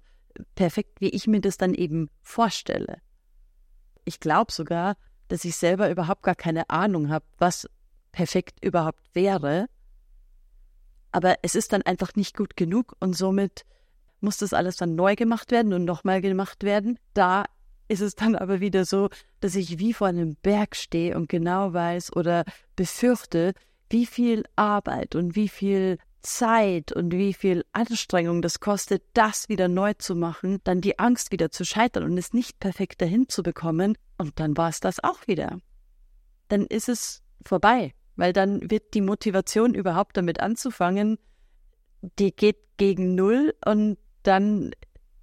perfekt, 0.55 1.00
wie 1.00 1.11
ich 1.11 1.26
mir 1.26 1.40
das 1.40 1.57
dann 1.57 1.74
eben 1.74 2.11
vorstelle. 2.22 3.00
Ich 4.05 4.20
glaube 4.20 4.53
sogar, 4.53 4.96
dass 5.29 5.44
ich 5.44 5.57
selber 5.57 5.90
überhaupt 5.90 6.22
gar 6.22 6.35
keine 6.35 6.70
Ahnung 6.70 7.11
habe, 7.11 7.24
was 7.38 7.68
perfekt 8.12 8.64
überhaupt 8.64 9.14
wäre. 9.14 9.66
Aber 11.12 11.37
es 11.42 11.55
ist 11.55 11.72
dann 11.72 11.83
einfach 11.83 12.14
nicht 12.14 12.37
gut 12.37 12.57
genug 12.57 12.96
und 13.00 13.16
somit 13.16 13.64
muss 14.20 14.38
das 14.38 14.53
alles 14.53 14.76
dann 14.76 14.94
neu 14.94 15.16
gemacht 15.16 15.50
werden 15.50 15.72
und 15.72 15.85
nochmal 15.85 16.20
gemacht 16.20 16.62
werden. 16.62 16.98
Da 17.14 17.44
ist 17.90 18.00
es 18.00 18.14
dann 18.14 18.37
aber 18.37 18.61
wieder 18.61 18.85
so, 18.85 19.09
dass 19.40 19.57
ich 19.57 19.79
wie 19.79 19.92
vor 19.92 20.07
einem 20.07 20.37
Berg 20.37 20.76
stehe 20.76 21.16
und 21.16 21.29
genau 21.29 21.72
weiß 21.72 22.14
oder 22.14 22.44
befürchte, 22.76 23.53
wie 23.90 24.07
viel 24.07 24.44
Arbeit 24.55 25.16
und 25.16 25.35
wie 25.35 25.48
viel 25.48 25.98
Zeit 26.22 26.92
und 26.92 27.12
wie 27.12 27.35
viel 27.35 27.64
Anstrengung 27.72 28.42
das 28.42 28.61
kostet, 28.61 29.03
das 29.14 29.48
wieder 29.48 29.68
neu 29.68 29.94
zu 29.94 30.14
machen, 30.14 30.61
dann 30.64 30.81
die 30.81 30.98
Angst 30.98 31.33
wieder 31.33 31.50
zu 31.50 31.64
scheitern 31.64 32.05
und 32.05 32.16
es 32.16 32.33
nicht 32.33 32.61
perfekt 32.61 33.03
dahin 33.03 33.29
zu 33.29 33.42
bekommen, 33.42 33.96
und 34.18 34.38
dann 34.38 34.57
war 34.57 34.68
es 34.68 34.81
das 34.81 35.03
auch 35.03 35.26
wieder. 35.26 35.59
Dann 36.48 36.66
ist 36.66 36.88
es 36.88 37.22
vorbei, 37.44 37.94
weil 38.16 38.33
dann 38.33 38.70
wird 38.70 38.94
die 38.94 39.00
Motivation 39.00 39.74
überhaupt 39.74 40.16
damit 40.16 40.40
anzufangen, 40.40 41.18
die 42.18 42.37
geht 42.37 42.59
gegen 42.76 43.14
Null 43.14 43.55
und 43.64 43.98
dann 44.22 44.72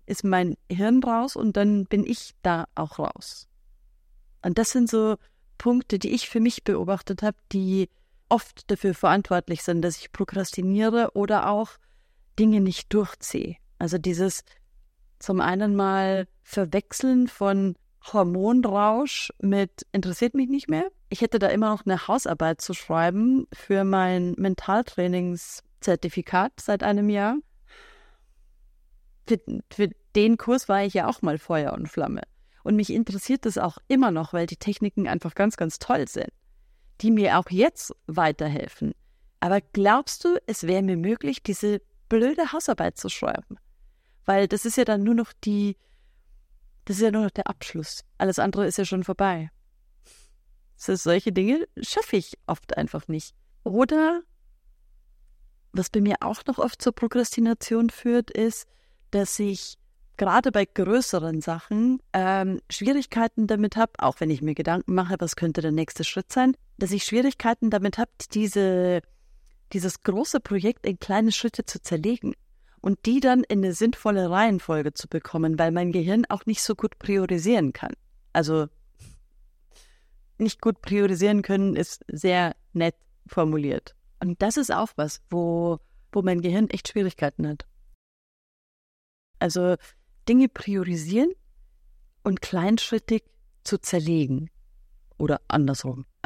ist 0.08 0.24
mein 0.24 0.56
Hirn 0.72 1.04
raus 1.04 1.36
und 1.36 1.58
dann 1.58 1.86
bin 1.86 2.06
ich 2.06 2.34
da 2.41 2.65
auch 2.74 2.98
raus. 2.98 3.48
Und 4.41 4.58
das 4.58 4.72
sind 4.72 4.89
so 4.89 5.17
Punkte, 5.58 6.00
die 6.00 6.12
ich 6.12 6.30
für 6.30 6.39
mich 6.39 6.63
beobachtet 6.63 7.22
habe, 7.22 7.38
die 7.52 7.89
oft 8.30 8.70
dafür 8.72 8.93
verantwortlich 8.93 9.63
sind, 9.63 9.82
dass 9.82 9.98
ich 9.98 10.12
prokrastiniere 10.12 11.12
oder 11.13 11.50
auch 11.50 11.72
Dinge 12.39 12.62
nicht 12.62 12.93
durchziehe. 12.93 13.58
Also 13.80 13.98
dieses 13.98 14.43
zum 15.20 15.41
einen 15.41 15.76
mal 15.76 16.28
Verwechseln 16.43 17.28
von 17.28 17.76
Hormonrausch 18.13 19.34
mit 19.39 19.88
interessiert 19.91 20.36
mich 20.36 20.50
nicht 20.50 20.70
mehr. 20.70 20.89
Ich 21.10 21.22
hätte 21.22 21.39
da 21.39 21.48
immer 21.48 21.72
noch 21.72 21.84
eine 21.86 22.08
Hausarbeit 22.08 22.62
zu 22.62 22.74
schreiben 22.74 23.48
für 23.54 23.84
mein 23.84 24.36
Mentaltrainingszertifikat 24.38 26.54
seit 26.60 26.84
einem 26.84 27.10
Jahr. 27.10 27.38
Für, 29.28 29.40
für 29.72 29.90
den 30.16 30.38
Kurs 30.38 30.70
war 30.70 30.84
ich 30.84 30.94
ja 30.94 31.08
auch 31.08 31.22
mal 31.22 31.38
Feuer 31.38 31.74
und 31.74 31.88
Flamme. 31.88 32.22
Und 32.63 32.76
mich 32.76 32.92
interessiert 32.92 33.46
das 33.46 33.58
auch 33.58 33.78
immer 33.88 34.12
noch, 34.12 34.34
weil 34.34 34.46
die 34.46 34.58
Techniken 34.58 35.08
einfach 35.08 35.36
ganz, 35.36 35.58
ganz 35.58 35.80
toll 35.80 36.08
sind 36.08 36.32
die 37.02 37.12
mir 37.12 37.38
auch 37.38 37.50
jetzt 37.50 37.94
weiterhelfen. 38.08 38.94
Aber 39.40 39.62
glaubst 39.62 40.26
du, 40.26 40.38
es 40.48 40.63
wäre 40.63 40.82
mir 40.82 40.98
möglich, 40.98 41.44
diese 41.44 41.82
blöde 42.10 42.52
Hausarbeit 42.52 42.98
zu 42.98 43.10
schreiben? 43.10 43.58
Weil 44.26 44.48
das 44.48 44.66
ist 44.66 44.78
ja 44.78 44.86
dann 44.86 45.04
nur 45.04 45.13
noch 45.13 45.32
die, 45.34 45.78
das 46.86 46.98
ist 46.98 47.04
ja 47.04 47.12
nur 47.12 47.24
noch 47.24 47.32
der 47.32 47.48
Abschluss. 47.48 48.04
Alles 48.18 48.40
andere 48.40 48.66
ist 48.66 48.78
ja 48.78 48.86
schon 48.86 49.04
vorbei. 49.04 49.52
So, 50.76 50.96
solche 50.96 51.32
Dinge 51.32 51.68
schaffe 51.82 52.18
ich 52.18 52.38
oft 52.46 52.78
einfach 52.78 53.08
nicht. 53.08 53.36
Oder 53.63 54.22
was 55.72 55.90
bei 55.90 56.02
mir 56.02 56.18
auch 56.22 56.46
noch 56.46 56.58
oft 56.58 56.82
zur 56.82 56.94
Prokrastination 56.94 57.90
führt, 57.90 58.32
ist, 58.32 58.68
dass 59.17 59.39
ich 59.39 59.77
gerade 60.15 60.51
bei 60.51 60.65
größeren 60.65 61.41
Sachen 61.41 62.01
ähm, 62.13 62.62
Schwierigkeiten 62.69 63.47
damit 63.47 63.75
habe, 63.75 63.93
auch 63.97 64.19
wenn 64.19 64.30
ich 64.30 64.43
mir 64.43 64.53
Gedanken 64.53 64.93
mache, 64.93 65.15
was 65.19 65.36
könnte 65.36 65.62
der 65.62 65.71
nächste 65.71 66.03
Schritt 66.03 66.32
sein, 66.32 66.56
dass 66.77 66.91
ich 66.91 67.03
Schwierigkeiten 67.03 67.71
damit 67.71 67.97
habe, 67.97 68.12
diese, 68.32 69.01
dieses 69.73 70.03
große 70.03 70.39
Projekt 70.39 70.86
in 70.86 70.99
kleine 70.99 71.32
Schritte 71.32 71.65
zu 71.65 71.82
zerlegen 71.82 72.36
und 72.80 73.06
die 73.08 73.19
dann 73.19 73.43
in 73.43 73.63
eine 73.63 73.73
sinnvolle 73.73 74.30
Reihenfolge 74.30 74.93
zu 74.93 75.08
bekommen, 75.08 75.58
weil 75.58 75.71
mein 75.71 75.91
Gehirn 75.91 76.25
auch 76.30 76.45
nicht 76.45 76.62
so 76.62 76.75
gut 76.75 76.99
priorisieren 76.99 77.73
kann. 77.73 77.93
Also 78.34 78.67
nicht 80.38 80.62
gut 80.62 80.82
priorisieren 80.82 81.41
können 81.41 81.75
ist 81.75 82.06
sehr 82.08 82.56
nett 82.73 82.95
formuliert. 83.25 83.95
Und 84.19 84.41
das 84.43 84.58
ist 84.58 84.71
auch 84.71 84.89
was, 84.95 85.21
wo, 85.32 85.80
wo 86.12 86.21
mein 86.21 86.41
Gehirn 86.41 86.69
echt 86.69 86.88
Schwierigkeiten 86.88 87.47
hat. 87.47 87.65
Also 89.39 89.76
Dinge 90.28 90.50
priorisieren 90.50 91.32
und 92.23 92.41
kleinschrittig 92.41 93.23
zu 93.63 93.78
zerlegen. 93.78 94.50
Oder 95.17 95.41
andersrum. 95.47 96.06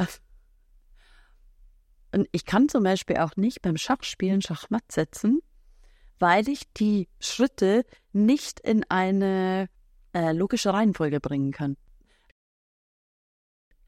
Und 2.14 2.28
ich 2.32 2.44
kann 2.44 2.68
zum 2.68 2.84
Beispiel 2.84 3.16
auch 3.16 3.36
nicht 3.36 3.62
beim 3.62 3.78
Schachspielen 3.78 4.42
Schachmatt 4.42 4.92
setzen, 4.92 5.40
weil 6.18 6.46
ich 6.48 6.70
die 6.74 7.08
Schritte 7.20 7.84
nicht 8.12 8.60
in 8.60 8.84
eine 8.90 9.70
äh, 10.14 10.32
logische 10.32 10.74
Reihenfolge 10.74 11.20
bringen 11.20 11.52
kann. 11.52 11.76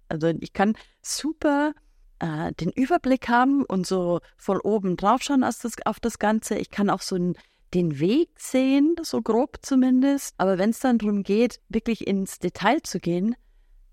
Also 0.09 0.29
ich 0.29 0.53
kann 0.53 0.75
super 1.03 1.75
äh, 2.19 2.53
den 2.55 2.71
Überblick 2.71 3.29
haben 3.29 3.65
und 3.65 3.87
so 3.87 4.21
von 4.37 4.59
oben 4.61 4.97
drauf 4.97 5.23
schauen 5.23 5.45
auf 5.45 5.59
das, 5.61 5.75
auf 5.85 6.01
das 6.01 6.19
Ganze. 6.19 6.57
Ich 6.57 6.71
kann 6.71 6.89
auch 6.89 7.03
so 7.03 7.17
ein 7.17 7.35
den 7.75 7.99
Weg 7.99 8.31
sehen, 8.39 8.97
so 9.03 9.23
grob 9.23 9.59
zumindest. 9.63 10.35
Aber 10.39 10.59
wenn 10.59 10.71
es 10.71 10.81
dann 10.81 10.99
darum 10.99 11.23
geht, 11.23 11.61
wirklich 11.69 12.07
ins 12.07 12.39
Detail 12.39 12.83
zu 12.83 13.01
gehen, 13.01 13.37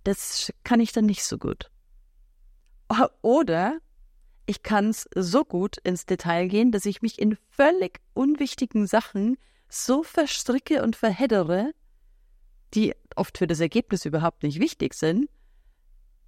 das 0.04 0.52
kann 0.63 0.80
ich 0.80 0.91
dann 0.91 1.06
nicht 1.06 1.24
so 1.24 1.38
gut. 1.38 1.72
Oder 3.22 3.80
ich 4.46 4.63
kann 4.63 4.89
es 4.89 5.10
so 5.15 5.46
gut 5.46 5.78
ins 5.78 6.06
Detail 6.06 6.48
gehen, 6.48 6.72
dass 6.72 6.86
ich 6.86 7.02
mich 7.02 7.20
in 7.20 7.38
völlig 7.50 8.02
unwichtigen 8.13 8.88
Sachen 8.88 9.38
so 9.70 10.04
verstricke 10.04 10.84
und 10.84 10.96
verheddere, 10.96 11.72
die 12.74 12.94
oft 13.15 13.38
für 13.38 13.48
das 13.48 13.60
Ergebnis 13.60 14.06
überhaupt 14.06 14.44
nicht 14.44 14.60
wichtig 14.60 14.94
sind, 14.94 15.30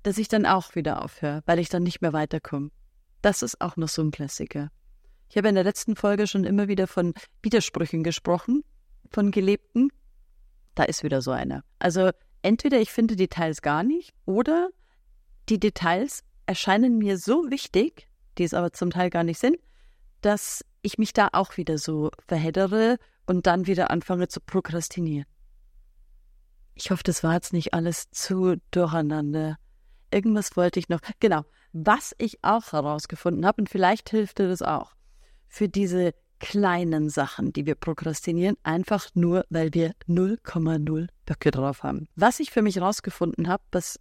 dass 0.04 0.18
ich 0.18 0.28
dann 0.28 0.46
auch 0.46 0.76
wieder 0.76 1.04
aufhöre, 1.04 1.44
weil 1.46 1.60
ich 1.60 1.70
dann 1.70 1.84
nicht 1.84 2.02
mehr 2.02 2.14
weiterkomme. 2.14 2.72
Das 3.22 3.42
ist 3.42 3.62
auch 3.62 3.78
noch 3.78 3.90
so 3.90 4.02
ein 4.02 4.12
Klassiker. 4.12 4.70
Ich 5.30 5.38
habe 5.38 5.50
in 5.50 5.56
der 5.56 5.64
letzten 5.64 5.96
Folge 5.96 6.28
schon 6.28 6.44
immer 6.44 6.68
wieder 6.68 6.88
von 6.88 7.14
Widersprüchen 7.42 8.04
gesprochen, 8.04 8.64
von 9.10 9.32
gelebten. 9.32 9.90
Da 10.76 10.84
ist 10.84 11.04
wieder 11.04 11.22
so 11.22 11.32
einer. 11.32 11.64
Also 11.80 12.12
entweder 12.42 12.80
ich 12.80 12.92
finde 12.92 13.16
Details 13.16 13.62
gar 13.62 13.84
nicht 13.84 14.14
oder 14.26 14.70
die 15.50 15.60
Details 15.60 16.24
erscheinen 16.46 16.98
mir 16.98 17.18
so 17.18 17.50
wichtig, 17.50 18.08
die 18.38 18.44
es 18.44 18.54
aber 18.54 18.74
zum 18.74 18.92
Teil 18.92 19.10
gar 19.10 19.24
nicht 19.24 19.40
sind, 19.40 19.58
dass 20.22 20.64
ich 20.82 20.98
mich 20.98 21.14
da 21.14 21.30
auch 21.32 21.58
wieder 21.58 21.78
so 21.78 22.12
verheddere 22.28 22.98
und 23.26 23.48
dann 23.48 23.68
wieder 23.68 23.90
anfange 23.90 24.28
zu 24.28 24.40
prokrastinieren. 24.40 25.26
Ich 26.76 26.92
hoffe, 26.92 27.04
das 27.04 27.24
war 27.24 27.34
jetzt 27.34 27.54
nicht 27.54 27.74
alles 27.74 28.10
zu 28.12 28.56
durcheinander. 28.72 29.58
Irgendwas 30.12 30.56
wollte 30.56 30.80
ich 30.80 30.90
noch. 30.90 31.00
Genau. 31.20 31.44
Was 31.72 32.14
ich 32.18 32.44
auch 32.44 32.72
herausgefunden 32.72 33.46
habe, 33.46 33.62
und 33.62 33.70
vielleicht 33.70 34.10
hilft 34.10 34.40
dir 34.40 34.48
das 34.48 34.62
auch 34.62 34.94
für 35.54 35.70
diese 35.70 36.16
kleinen 36.40 37.10
Sachen, 37.10 37.54
die 37.54 37.68
wir 37.68 37.76
prokrastinieren, 37.76 38.58
einfach 38.64 39.08
nur, 39.14 39.46
weil 39.50 39.72
wir 39.74 39.94
0,0 40.10 41.08
Böcke 41.26 41.52
drauf 41.52 41.84
haben. 41.84 42.08
Was 42.16 42.40
ich 42.40 42.50
für 42.50 42.64
mich 42.64 42.82
rausgefunden 42.82 43.48
habe, 43.48 43.64
was 43.72 44.00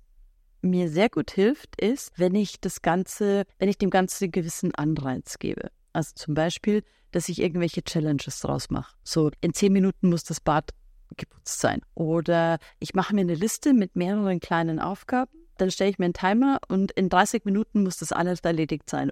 mir 0.62 0.88
sehr 0.88 1.10
gut 1.10 1.30
hilft, 1.30 1.78
ist, 1.78 2.10
wenn 2.16 2.34
ich 2.34 2.60
das 2.60 2.80
Ganze, 2.80 3.44
wenn 3.58 3.68
ich 3.68 3.76
dem 3.76 3.90
Ganzen 3.90 4.24
einen 4.24 4.32
gewissen 4.32 4.74
Anreiz 4.74 5.38
gebe. 5.38 5.68
Also 5.92 6.12
zum 6.14 6.32
Beispiel, 6.32 6.82
dass 7.10 7.28
ich 7.28 7.40
irgendwelche 7.40 7.84
Challenges 7.84 8.40
draus 8.40 8.70
mache. 8.70 8.96
So, 9.04 9.30
in 9.42 9.52
zehn 9.52 9.74
Minuten 9.74 10.08
muss 10.08 10.24
das 10.24 10.40
Bad 10.40 10.70
geputzt 11.18 11.60
sein. 11.60 11.82
Oder 11.94 12.58
ich 12.78 12.94
mache 12.94 13.14
mir 13.14 13.20
eine 13.20 13.34
Liste 13.34 13.74
mit 13.74 13.94
mehreren 13.94 14.40
kleinen 14.40 14.80
Aufgaben, 14.80 15.32
dann 15.58 15.70
stelle 15.70 15.90
ich 15.90 15.98
mir 15.98 16.06
einen 16.06 16.14
Timer 16.14 16.60
und 16.68 16.92
in 16.92 17.10
30 17.10 17.44
Minuten 17.44 17.82
muss 17.82 17.98
das 17.98 18.10
alles 18.10 18.40
erledigt 18.40 18.88
sein. 18.88 19.10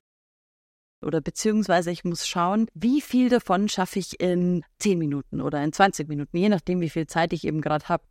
Oder 1.02 1.20
beziehungsweise 1.20 1.90
ich 1.90 2.04
muss 2.04 2.26
schauen, 2.26 2.66
wie 2.74 3.00
viel 3.00 3.30
davon 3.30 3.68
schaffe 3.68 3.98
ich 3.98 4.20
in 4.20 4.64
10 4.80 4.98
Minuten 4.98 5.40
oder 5.40 5.62
in 5.62 5.72
20 5.72 6.08
Minuten, 6.08 6.36
je 6.36 6.48
nachdem, 6.48 6.80
wie 6.80 6.90
viel 6.90 7.06
Zeit 7.06 7.32
ich 7.32 7.44
eben 7.46 7.62
gerade 7.62 7.88
habe, 7.88 8.04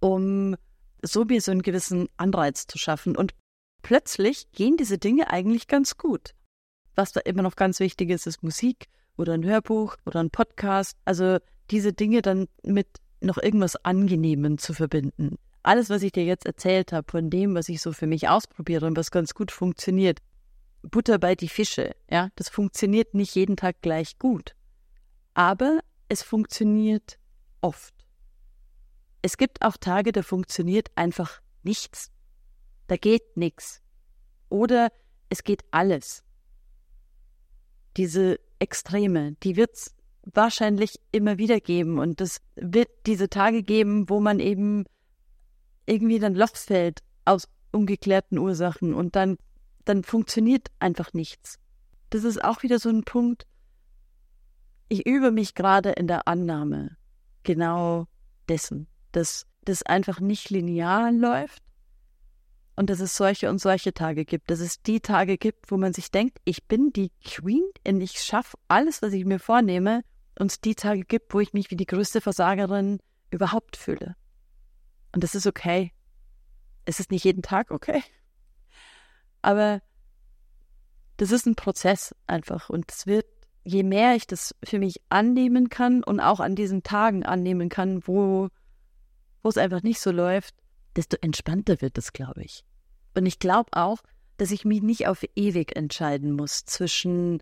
um 0.00 0.56
so 1.02 1.24
mir 1.24 1.40
so 1.40 1.50
einen 1.50 1.62
gewissen 1.62 2.08
Anreiz 2.16 2.66
zu 2.66 2.78
schaffen. 2.78 3.16
Und 3.16 3.34
plötzlich 3.82 4.50
gehen 4.52 4.76
diese 4.76 4.98
Dinge 4.98 5.30
eigentlich 5.30 5.66
ganz 5.66 5.96
gut. 5.96 6.34
Was 6.94 7.12
da 7.12 7.20
immer 7.20 7.42
noch 7.42 7.56
ganz 7.56 7.80
wichtig 7.80 8.10
ist, 8.10 8.26
ist 8.26 8.42
Musik 8.42 8.86
oder 9.16 9.34
ein 9.34 9.44
Hörbuch 9.44 9.96
oder 10.06 10.20
ein 10.20 10.30
Podcast. 10.30 10.96
Also 11.04 11.38
diese 11.70 11.92
Dinge 11.92 12.22
dann 12.22 12.48
mit 12.62 12.86
noch 13.20 13.38
irgendwas 13.38 13.76
Angenehmem 13.84 14.58
zu 14.58 14.72
verbinden. 14.72 15.36
Alles, 15.62 15.90
was 15.90 16.02
ich 16.02 16.12
dir 16.12 16.24
jetzt 16.24 16.46
erzählt 16.46 16.92
habe, 16.92 17.10
von 17.10 17.28
dem, 17.28 17.54
was 17.54 17.68
ich 17.68 17.80
so 17.80 17.92
für 17.92 18.06
mich 18.06 18.28
ausprobiere 18.28 18.86
und 18.86 18.96
was 18.96 19.10
ganz 19.10 19.34
gut 19.34 19.50
funktioniert, 19.50 20.20
Butter 20.82 21.18
bei 21.18 21.34
die 21.34 21.48
Fische, 21.48 21.94
ja, 22.10 22.30
das 22.36 22.48
funktioniert 22.48 23.14
nicht 23.14 23.34
jeden 23.34 23.56
Tag 23.56 23.82
gleich 23.82 24.18
gut. 24.18 24.54
Aber 25.34 25.80
es 26.08 26.22
funktioniert 26.22 27.18
oft. 27.60 27.94
Es 29.22 29.36
gibt 29.36 29.62
auch 29.62 29.76
Tage, 29.76 30.12
da 30.12 30.22
funktioniert 30.22 30.90
einfach 30.94 31.40
nichts. 31.62 32.12
Da 32.86 32.96
geht 32.96 33.36
nichts. 33.36 33.82
Oder 34.48 34.92
es 35.28 35.42
geht 35.42 35.64
alles. 35.72 36.22
Diese 37.96 38.38
Extreme, 38.58 39.32
die 39.42 39.56
wird 39.56 39.74
es 39.74 39.96
wahrscheinlich 40.22 41.00
immer 41.12 41.38
wieder 41.38 41.60
geben. 41.60 41.98
Und 41.98 42.20
es 42.20 42.40
wird 42.54 42.88
diese 43.06 43.28
Tage 43.28 43.62
geben, 43.62 44.08
wo 44.08 44.20
man 44.20 44.38
eben 44.40 44.84
irgendwie 45.86 46.18
dann 46.18 46.34
Loch 46.34 46.56
fällt 46.56 47.02
aus 47.24 47.48
ungeklärten 47.72 48.38
Ursachen 48.38 48.94
und 48.94 49.16
dann, 49.16 49.38
dann 49.86 50.04
funktioniert 50.04 50.68
einfach 50.78 51.14
nichts. 51.14 51.58
Das 52.10 52.24
ist 52.24 52.44
auch 52.44 52.62
wieder 52.62 52.78
so 52.78 52.90
ein 52.90 53.04
Punkt. 53.04 53.46
Ich 54.88 55.06
übe 55.06 55.30
mich 55.30 55.54
gerade 55.54 55.90
in 55.92 56.06
der 56.06 56.28
Annahme 56.28 56.96
genau 57.42 58.06
dessen, 58.48 58.88
dass 59.12 59.46
das 59.64 59.82
einfach 59.82 60.20
nicht 60.20 60.50
linear 60.50 61.10
läuft 61.10 61.62
und 62.76 62.90
dass 62.90 63.00
es 63.00 63.16
solche 63.16 63.48
und 63.48 63.60
solche 63.60 63.94
Tage 63.94 64.24
gibt, 64.24 64.50
dass 64.50 64.60
es 64.60 64.82
die 64.82 65.00
Tage 65.00 65.38
gibt, 65.38 65.70
wo 65.70 65.76
man 65.76 65.92
sich 65.92 66.10
denkt, 66.10 66.38
ich 66.44 66.64
bin 66.66 66.92
die 66.92 67.10
Queen 67.24 67.64
und 67.86 68.00
ich 68.00 68.20
schaffe 68.20 68.56
alles, 68.68 69.02
was 69.02 69.12
ich 69.12 69.24
mir 69.24 69.38
vornehme 69.38 70.02
und 70.38 70.52
es 70.52 70.60
die 70.60 70.74
Tage 70.74 71.04
gibt, 71.04 71.32
wo 71.32 71.40
ich 71.40 71.52
mich 71.52 71.70
wie 71.70 71.76
die 71.76 71.86
größte 71.86 72.20
Versagerin 72.20 72.98
überhaupt 73.30 73.76
fühle. 73.76 74.14
Und 75.12 75.24
das 75.24 75.34
ist 75.34 75.46
okay. 75.46 75.92
Es 76.84 77.00
ist 77.00 77.10
nicht 77.10 77.24
jeden 77.24 77.42
Tag 77.42 77.70
okay. 77.70 78.02
Aber 79.46 79.80
das 81.18 81.30
ist 81.30 81.46
ein 81.46 81.54
Prozess 81.54 82.16
einfach. 82.26 82.68
Und 82.68 82.90
es 82.90 83.06
wird, 83.06 83.26
je 83.62 83.84
mehr 83.84 84.16
ich 84.16 84.26
das 84.26 84.56
für 84.64 84.80
mich 84.80 85.00
annehmen 85.08 85.68
kann 85.68 86.02
und 86.02 86.18
auch 86.18 86.40
an 86.40 86.56
diesen 86.56 86.82
Tagen 86.82 87.24
annehmen 87.24 87.68
kann, 87.68 88.04
wo, 88.08 88.48
wo 89.44 89.48
es 89.48 89.56
einfach 89.56 89.84
nicht 89.84 90.00
so 90.00 90.10
läuft, 90.10 90.56
desto 90.96 91.16
entspannter 91.20 91.80
wird 91.80 91.96
es, 91.96 92.12
glaube 92.12 92.42
ich. 92.42 92.64
Und 93.14 93.24
ich 93.24 93.38
glaube 93.38 93.70
auch, 93.70 93.98
dass 94.36 94.50
ich 94.50 94.64
mich 94.64 94.82
nicht 94.82 95.06
auf 95.06 95.24
ewig 95.36 95.76
entscheiden 95.76 96.32
muss 96.32 96.64
zwischen 96.64 97.40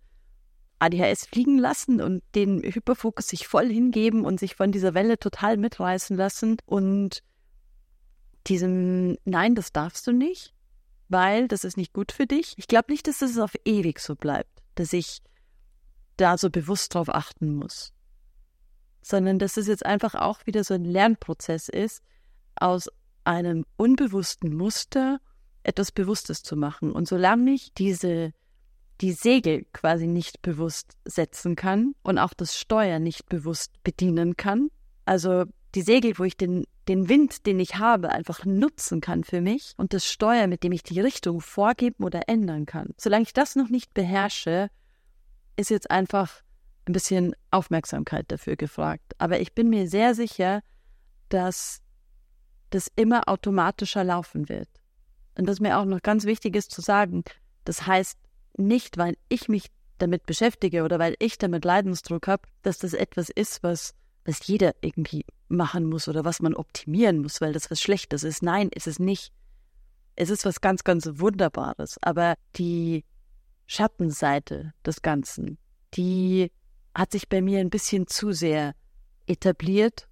ADHS 0.80 1.24
fliegen 1.24 1.56
lassen 1.56 2.02
und 2.02 2.22
den 2.34 2.62
Hyperfokus 2.62 3.28
sich 3.28 3.48
voll 3.48 3.70
hingeben 3.70 4.26
und 4.26 4.38
sich 4.38 4.56
von 4.56 4.72
dieser 4.72 4.92
Welle 4.92 5.18
total 5.18 5.56
mitreißen 5.56 6.18
lassen 6.18 6.58
und 6.66 7.22
diesem 8.46 9.16
Nein, 9.24 9.54
das 9.54 9.72
darfst 9.72 10.06
du 10.06 10.12
nicht, 10.12 10.53
weil 11.08 11.48
das 11.48 11.64
ist 11.64 11.76
nicht 11.76 11.92
gut 11.92 12.12
für 12.12 12.26
dich. 12.26 12.54
Ich 12.56 12.68
glaube 12.68 12.92
nicht, 12.92 13.06
dass 13.06 13.22
es 13.22 13.38
auf 13.38 13.54
ewig 13.64 14.00
so 14.00 14.14
bleibt, 14.14 14.62
dass 14.74 14.92
ich 14.92 15.20
da 16.16 16.38
so 16.38 16.50
bewusst 16.50 16.94
drauf 16.94 17.08
achten 17.08 17.54
muss, 17.54 17.92
sondern 19.02 19.38
dass 19.38 19.56
es 19.56 19.66
jetzt 19.66 19.84
einfach 19.84 20.14
auch 20.14 20.46
wieder 20.46 20.64
so 20.64 20.74
ein 20.74 20.84
Lernprozess 20.84 21.68
ist, 21.68 22.02
aus 22.56 22.88
einem 23.24 23.64
unbewussten 23.76 24.54
Muster 24.54 25.20
etwas 25.62 25.92
Bewusstes 25.92 26.42
zu 26.42 26.56
machen. 26.56 26.92
Und 26.92 27.08
solange 27.08 27.52
ich 27.52 27.72
diese 27.74 28.32
die 29.00 29.12
Segel 29.12 29.66
quasi 29.72 30.06
nicht 30.06 30.42
bewusst 30.42 30.96
setzen 31.04 31.56
kann 31.56 31.94
und 32.02 32.18
auch 32.18 32.34
das 32.34 32.56
Steuer 32.56 32.98
nicht 32.98 33.28
bewusst 33.28 33.72
bedienen 33.82 34.36
kann. 34.36 34.70
Also 35.04 35.44
die 35.74 35.82
Segel, 35.82 36.18
wo 36.18 36.24
ich 36.24 36.36
den, 36.36 36.64
den 36.88 37.08
Wind, 37.08 37.46
den 37.46 37.60
ich 37.60 37.76
habe, 37.76 38.10
einfach 38.10 38.44
nutzen 38.44 39.00
kann 39.00 39.24
für 39.24 39.40
mich 39.40 39.72
und 39.76 39.92
das 39.92 40.06
Steuer, 40.06 40.46
mit 40.46 40.62
dem 40.62 40.72
ich 40.72 40.82
die 40.82 41.00
Richtung 41.00 41.40
vorgeben 41.40 42.04
oder 42.04 42.28
ändern 42.28 42.66
kann. 42.66 42.94
Solange 42.98 43.22
ich 43.24 43.32
das 43.32 43.56
noch 43.56 43.68
nicht 43.68 43.94
beherrsche, 43.94 44.70
ist 45.56 45.70
jetzt 45.70 45.90
einfach 45.90 46.42
ein 46.86 46.92
bisschen 46.92 47.34
Aufmerksamkeit 47.50 48.30
dafür 48.30 48.56
gefragt. 48.56 49.14
Aber 49.18 49.40
ich 49.40 49.54
bin 49.54 49.70
mir 49.70 49.88
sehr 49.88 50.14
sicher, 50.14 50.60
dass 51.28 51.80
das 52.70 52.90
immer 52.96 53.28
automatischer 53.28 54.04
laufen 54.04 54.48
wird. 54.48 54.68
Und 55.38 55.46
das 55.46 55.60
mir 55.60 55.78
auch 55.78 55.84
noch 55.84 56.02
ganz 56.02 56.24
wichtig 56.24 56.54
ist 56.56 56.70
zu 56.70 56.80
sagen, 56.80 57.24
das 57.64 57.86
heißt 57.86 58.18
nicht, 58.56 58.98
weil 58.98 59.16
ich 59.28 59.48
mich 59.48 59.70
damit 59.98 60.26
beschäftige 60.26 60.84
oder 60.84 60.98
weil 60.98 61.16
ich 61.18 61.38
damit 61.38 61.64
Leidensdruck 61.64 62.28
habe, 62.28 62.42
dass 62.62 62.78
das 62.78 62.92
etwas 62.92 63.30
ist, 63.30 63.62
was, 63.62 63.94
was 64.24 64.46
jeder 64.46 64.74
irgendwie 64.80 65.24
machen 65.48 65.84
muss 65.84 66.08
oder 66.08 66.24
was 66.24 66.40
man 66.40 66.54
optimieren 66.54 67.20
muss, 67.20 67.40
weil 67.40 67.52
das 67.52 67.70
was 67.70 67.80
Schlechtes 67.80 68.24
ist. 68.24 68.42
Nein, 68.42 68.70
ist 68.74 68.86
es 68.86 68.98
nicht. 68.98 69.32
Es 70.16 70.30
ist 70.30 70.44
was 70.44 70.60
ganz, 70.60 70.84
ganz 70.84 71.08
Wunderbares. 71.14 71.98
Aber 72.02 72.34
die 72.56 73.04
Schattenseite 73.66 74.72
des 74.84 75.02
Ganzen, 75.02 75.58
die 75.94 76.50
hat 76.94 77.12
sich 77.12 77.28
bei 77.28 77.42
mir 77.42 77.60
ein 77.60 77.70
bisschen 77.70 78.06
zu 78.06 78.32
sehr 78.32 78.74
etabliert 79.26 80.08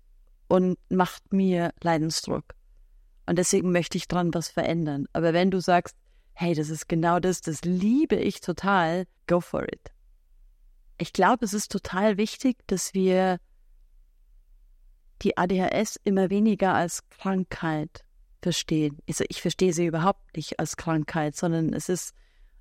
und 0.48 0.78
macht 0.90 1.32
mir 1.32 1.72
Leidensdruck. 1.82 2.54
Und 3.26 3.38
deswegen 3.38 3.72
möchte 3.72 3.96
ich 3.96 4.08
dran 4.08 4.34
was 4.34 4.48
verändern. 4.48 5.06
Aber 5.12 5.32
wenn 5.32 5.50
du 5.50 5.60
sagst, 5.60 5.96
hey, 6.34 6.54
das 6.54 6.70
ist 6.70 6.88
genau 6.88 7.20
das, 7.20 7.40
das 7.40 7.62
liebe 7.62 8.16
ich 8.16 8.40
total, 8.40 9.06
go 9.26 9.40
for 9.40 9.62
it. 9.64 9.92
Ich 10.98 11.12
glaube, 11.12 11.44
es 11.44 11.54
ist 11.54 11.70
total 11.70 12.16
wichtig, 12.16 12.58
dass 12.66 12.94
wir 12.94 13.38
die 15.22 15.36
ADHS 15.36 16.00
immer 16.04 16.30
weniger 16.30 16.74
als 16.74 17.08
Krankheit 17.08 18.04
verstehen. 18.40 18.98
Also 19.08 19.24
ich 19.28 19.40
verstehe 19.40 19.72
sie 19.72 19.86
überhaupt 19.86 20.36
nicht 20.36 20.58
als 20.58 20.76
Krankheit, 20.76 21.36
sondern 21.36 21.72
es 21.72 21.88
ist 21.88 22.14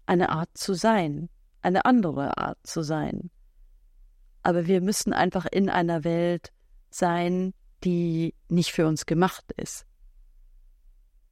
eine 0.05 0.29
Art 0.29 0.49
zu 0.53 0.73
sein, 0.73 1.29
eine 1.61 1.85
andere 1.85 2.37
Art 2.37 2.59
zu 2.63 2.83
sein. 2.83 3.31
Aber 4.43 4.67
wir 4.67 4.81
müssen 4.81 5.13
einfach 5.13 5.45
in 5.45 5.69
einer 5.69 6.03
Welt 6.03 6.51
sein, 6.89 7.53
die 7.83 8.35
nicht 8.47 8.71
für 8.71 8.87
uns 8.87 9.05
gemacht 9.05 9.51
ist. 9.57 9.85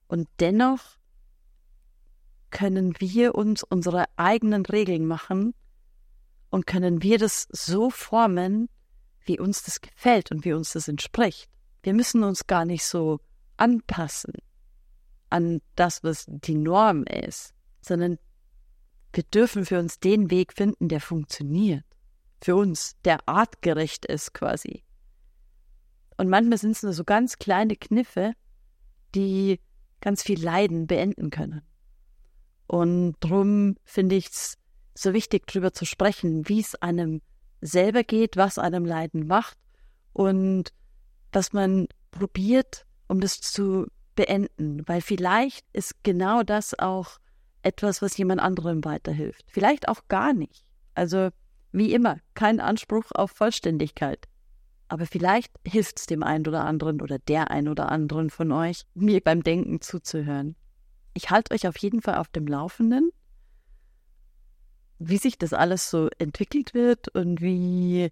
Und 0.07 0.27
dennoch 0.39 0.97
können 2.49 2.99
wir 2.99 3.35
uns 3.35 3.63
unsere 3.63 4.05
eigenen 4.15 4.65
Regeln 4.65 5.05
machen 5.05 5.53
und 6.49 6.65
können 6.65 7.03
wir 7.03 7.19
das 7.19 7.47
so 7.51 7.91
formen, 7.91 8.69
wie 9.29 9.39
uns 9.39 9.61
das 9.61 9.79
gefällt 9.79 10.31
und 10.31 10.43
wie 10.43 10.53
uns 10.53 10.73
das 10.73 10.87
entspricht. 10.87 11.49
Wir 11.83 11.93
müssen 11.93 12.23
uns 12.23 12.47
gar 12.47 12.65
nicht 12.65 12.83
so 12.83 13.19
anpassen 13.57 14.33
an 15.29 15.61
das, 15.75 16.03
was 16.03 16.25
die 16.27 16.55
Norm 16.55 17.03
ist, 17.03 17.53
sondern 17.79 18.17
wir 19.13 19.21
dürfen 19.23 19.65
für 19.65 19.77
uns 19.77 19.99
den 19.99 20.31
Weg 20.31 20.51
finden, 20.53 20.89
der 20.89 20.99
funktioniert. 20.99 21.85
Für 22.41 22.55
uns, 22.55 22.95
der 23.05 23.19
artgerecht 23.27 24.05
ist 24.07 24.33
quasi. 24.33 24.83
Und 26.17 26.27
manchmal 26.27 26.57
sind 26.57 26.71
es 26.71 26.81
nur 26.81 26.93
so 26.93 27.03
ganz 27.03 27.37
kleine 27.37 27.75
Kniffe, 27.75 28.33
die 29.13 29.59
ganz 30.01 30.23
viel 30.23 30.43
Leiden 30.43 30.87
beenden 30.87 31.29
können. 31.29 31.61
Und 32.65 33.15
darum 33.19 33.75
finde 33.83 34.15
ich 34.15 34.27
es 34.27 34.57
so 34.95 35.13
wichtig, 35.13 35.45
darüber 35.45 35.71
zu 35.71 35.85
sprechen, 35.85 36.49
wie 36.49 36.61
es 36.61 36.75
einem 36.75 37.21
selber 37.61 38.03
geht, 38.03 38.37
was 38.37 38.57
einem 38.57 38.85
Leiden 38.85 39.27
macht 39.27 39.57
und 40.13 40.73
was 41.31 41.53
man 41.53 41.87
probiert, 42.11 42.85
um 43.07 43.19
das 43.19 43.41
zu 43.41 43.87
beenden. 44.15 44.87
Weil 44.87 45.01
vielleicht 45.01 45.65
ist 45.73 46.03
genau 46.03 46.43
das 46.43 46.77
auch 46.77 47.17
etwas, 47.61 48.01
was 48.01 48.17
jemand 48.17 48.41
anderem 48.41 48.83
weiterhilft. 48.85 49.45
Vielleicht 49.47 49.87
auch 49.87 50.07
gar 50.07 50.33
nicht. 50.33 50.65
Also 50.95 51.29
wie 51.71 51.93
immer, 51.93 52.17
kein 52.33 52.59
Anspruch 52.59 53.05
auf 53.13 53.31
Vollständigkeit. 53.31 54.27
Aber 54.87 55.05
vielleicht 55.05 55.51
hilft 55.65 55.99
es 55.99 56.05
dem 56.07 56.23
einen 56.23 56.47
oder 56.47 56.65
anderen 56.65 57.01
oder 57.01 57.19
der 57.19 57.51
einen 57.51 57.67
oder 57.67 57.91
anderen 57.91 58.29
von 58.31 58.51
euch, 58.51 58.85
mir 58.95 59.21
beim 59.21 59.43
Denken 59.43 59.81
zuzuhören. 59.81 60.55
Ich 61.13 61.29
halte 61.29 61.53
euch 61.53 61.67
auf 61.67 61.77
jeden 61.77 62.01
Fall 62.01 62.15
auf 62.15 62.29
dem 62.29 62.47
Laufenden, 62.47 63.11
wie 64.99 65.17
sich 65.17 65.37
das 65.37 65.53
alles 65.53 65.89
so 65.89 66.09
entwickelt 66.17 66.73
wird 66.73 67.07
und 67.09 67.41
wie, 67.41 68.11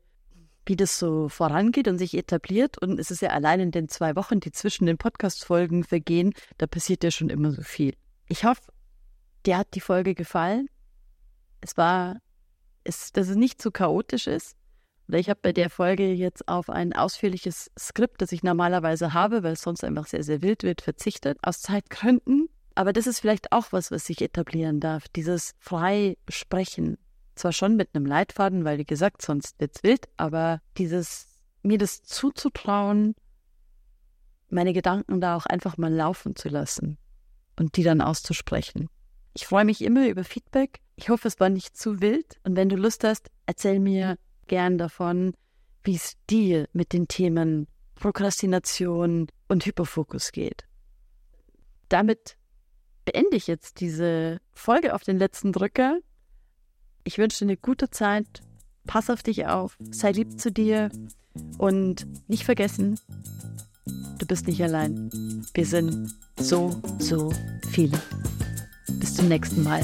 wie 0.65 0.75
das 0.75 0.97
so 0.97 1.29
vorangeht 1.29 1.87
und 1.87 1.97
sich 1.97 2.17
etabliert. 2.17 2.77
Und 2.77 2.99
es 2.99 3.11
ist 3.11 3.21
ja 3.21 3.29
allein 3.29 3.59
in 3.59 3.71
den 3.71 3.89
zwei 3.89 4.15
Wochen, 4.15 4.39
die 4.39 4.51
zwischen 4.51 4.85
den 4.85 4.97
Podcast-Folgen 4.97 5.83
vergehen, 5.83 6.33
da 6.57 6.65
passiert 6.65 7.03
ja 7.03 7.11
schon 7.11 7.29
immer 7.29 7.51
so 7.51 7.61
viel. 7.61 7.93
Ich 8.29 8.45
hoffe, 8.45 8.61
dir 9.45 9.57
hat 9.57 9.75
die 9.75 9.81
Folge 9.81 10.15
gefallen. 10.15 10.69
Es 11.61 11.75
war, 11.77 12.17
es, 12.83 13.11
dass 13.11 13.27
es 13.27 13.35
nicht 13.35 13.61
zu 13.61 13.71
chaotisch 13.71 14.27
ist. 14.27 14.55
Oder 15.09 15.19
ich 15.19 15.29
habe 15.29 15.39
bei 15.41 15.53
der 15.53 15.69
Folge 15.69 16.11
jetzt 16.11 16.47
auf 16.47 16.69
ein 16.69 16.93
ausführliches 16.93 17.71
Skript, 17.77 18.21
das 18.21 18.31
ich 18.31 18.43
normalerweise 18.43 19.13
habe, 19.13 19.43
weil 19.43 19.53
es 19.53 19.61
sonst 19.61 19.83
einfach 19.83 20.07
sehr, 20.07 20.23
sehr 20.23 20.41
wild 20.41 20.63
wird, 20.63 20.81
verzichtet, 20.81 21.37
aus 21.41 21.61
Zeitgründen. 21.61 22.46
Aber 22.77 22.93
das 22.93 23.07
ist 23.07 23.21
vielleicht 23.21 23.51
auch 23.53 23.71
was, 23.71 23.89
was 23.89 24.05
sich 24.05 24.21
etablieren 24.21 24.79
darf. 24.79 25.07
Dieses 25.07 25.55
frei 25.57 26.15
sprechen. 26.29 26.99
Zwar 27.33 27.51
schon 27.51 27.75
mit 27.75 27.89
einem 27.95 28.05
Leitfaden, 28.05 28.65
weil 28.65 28.77
wie 28.77 28.85
gesagt, 28.85 29.23
sonst 29.23 29.59
wird's 29.59 29.81
wild, 29.81 30.07
aber 30.15 30.61
dieses, 30.77 31.27
mir 31.63 31.79
das 31.79 32.03
zuzutrauen, 32.03 33.15
meine 34.49 34.73
Gedanken 34.73 35.19
da 35.19 35.35
auch 35.35 35.47
einfach 35.47 35.77
mal 35.77 35.91
laufen 35.91 36.35
zu 36.35 36.49
lassen 36.49 36.99
und 37.55 37.77
die 37.77 37.83
dann 37.83 37.99
auszusprechen. 37.99 38.89
Ich 39.33 39.47
freue 39.47 39.65
mich 39.65 39.83
immer 39.83 40.07
über 40.07 40.23
Feedback. 40.23 40.79
Ich 40.97 41.09
hoffe, 41.09 41.27
es 41.29 41.39
war 41.39 41.49
nicht 41.49 41.75
zu 41.75 41.99
wild. 41.99 42.37
Und 42.43 42.55
wenn 42.55 42.69
du 42.69 42.75
Lust 42.75 43.03
hast, 43.03 43.31
erzähl 43.47 43.79
mir 43.79 44.19
gern 44.45 44.77
davon, 44.77 45.33
wie 45.83 45.95
es 45.95 46.13
dir 46.29 46.69
mit 46.73 46.93
den 46.93 47.07
Themen 47.07 47.65
Prokrastination 47.95 49.29
und 49.47 49.65
Hyperfokus 49.65 50.31
geht. 50.31 50.65
Damit 51.89 52.36
beende 53.07 53.37
ich 53.37 53.47
jetzt 53.47 53.79
diese 53.79 54.41
Folge 54.53 54.93
auf 54.93 55.01
den 55.01 55.17
letzten 55.17 55.53
Drücker. 55.53 55.97
Ich 57.05 57.17
wünsche 57.17 57.39
dir 57.39 57.45
eine 57.45 57.57
gute 57.57 57.89
Zeit. 57.89 58.27
Pass 58.85 59.09
auf 59.09 59.23
dich 59.23 59.47
auf. 59.47 59.77
Sei 59.91 60.11
lieb 60.11 60.37
zu 60.37 60.51
dir. 60.51 60.89
Und 61.57 62.05
nicht 62.27 62.43
vergessen, 62.43 62.99
du 64.17 64.25
bist 64.25 64.47
nicht 64.47 64.61
allein. 64.61 65.09
Wir 65.53 65.65
sind 65.65 66.13
so, 66.37 66.81
so 66.99 67.31
viele. 67.69 67.97
Bis 68.99 69.15
zum 69.15 69.29
nächsten 69.29 69.63
Mal. 69.63 69.83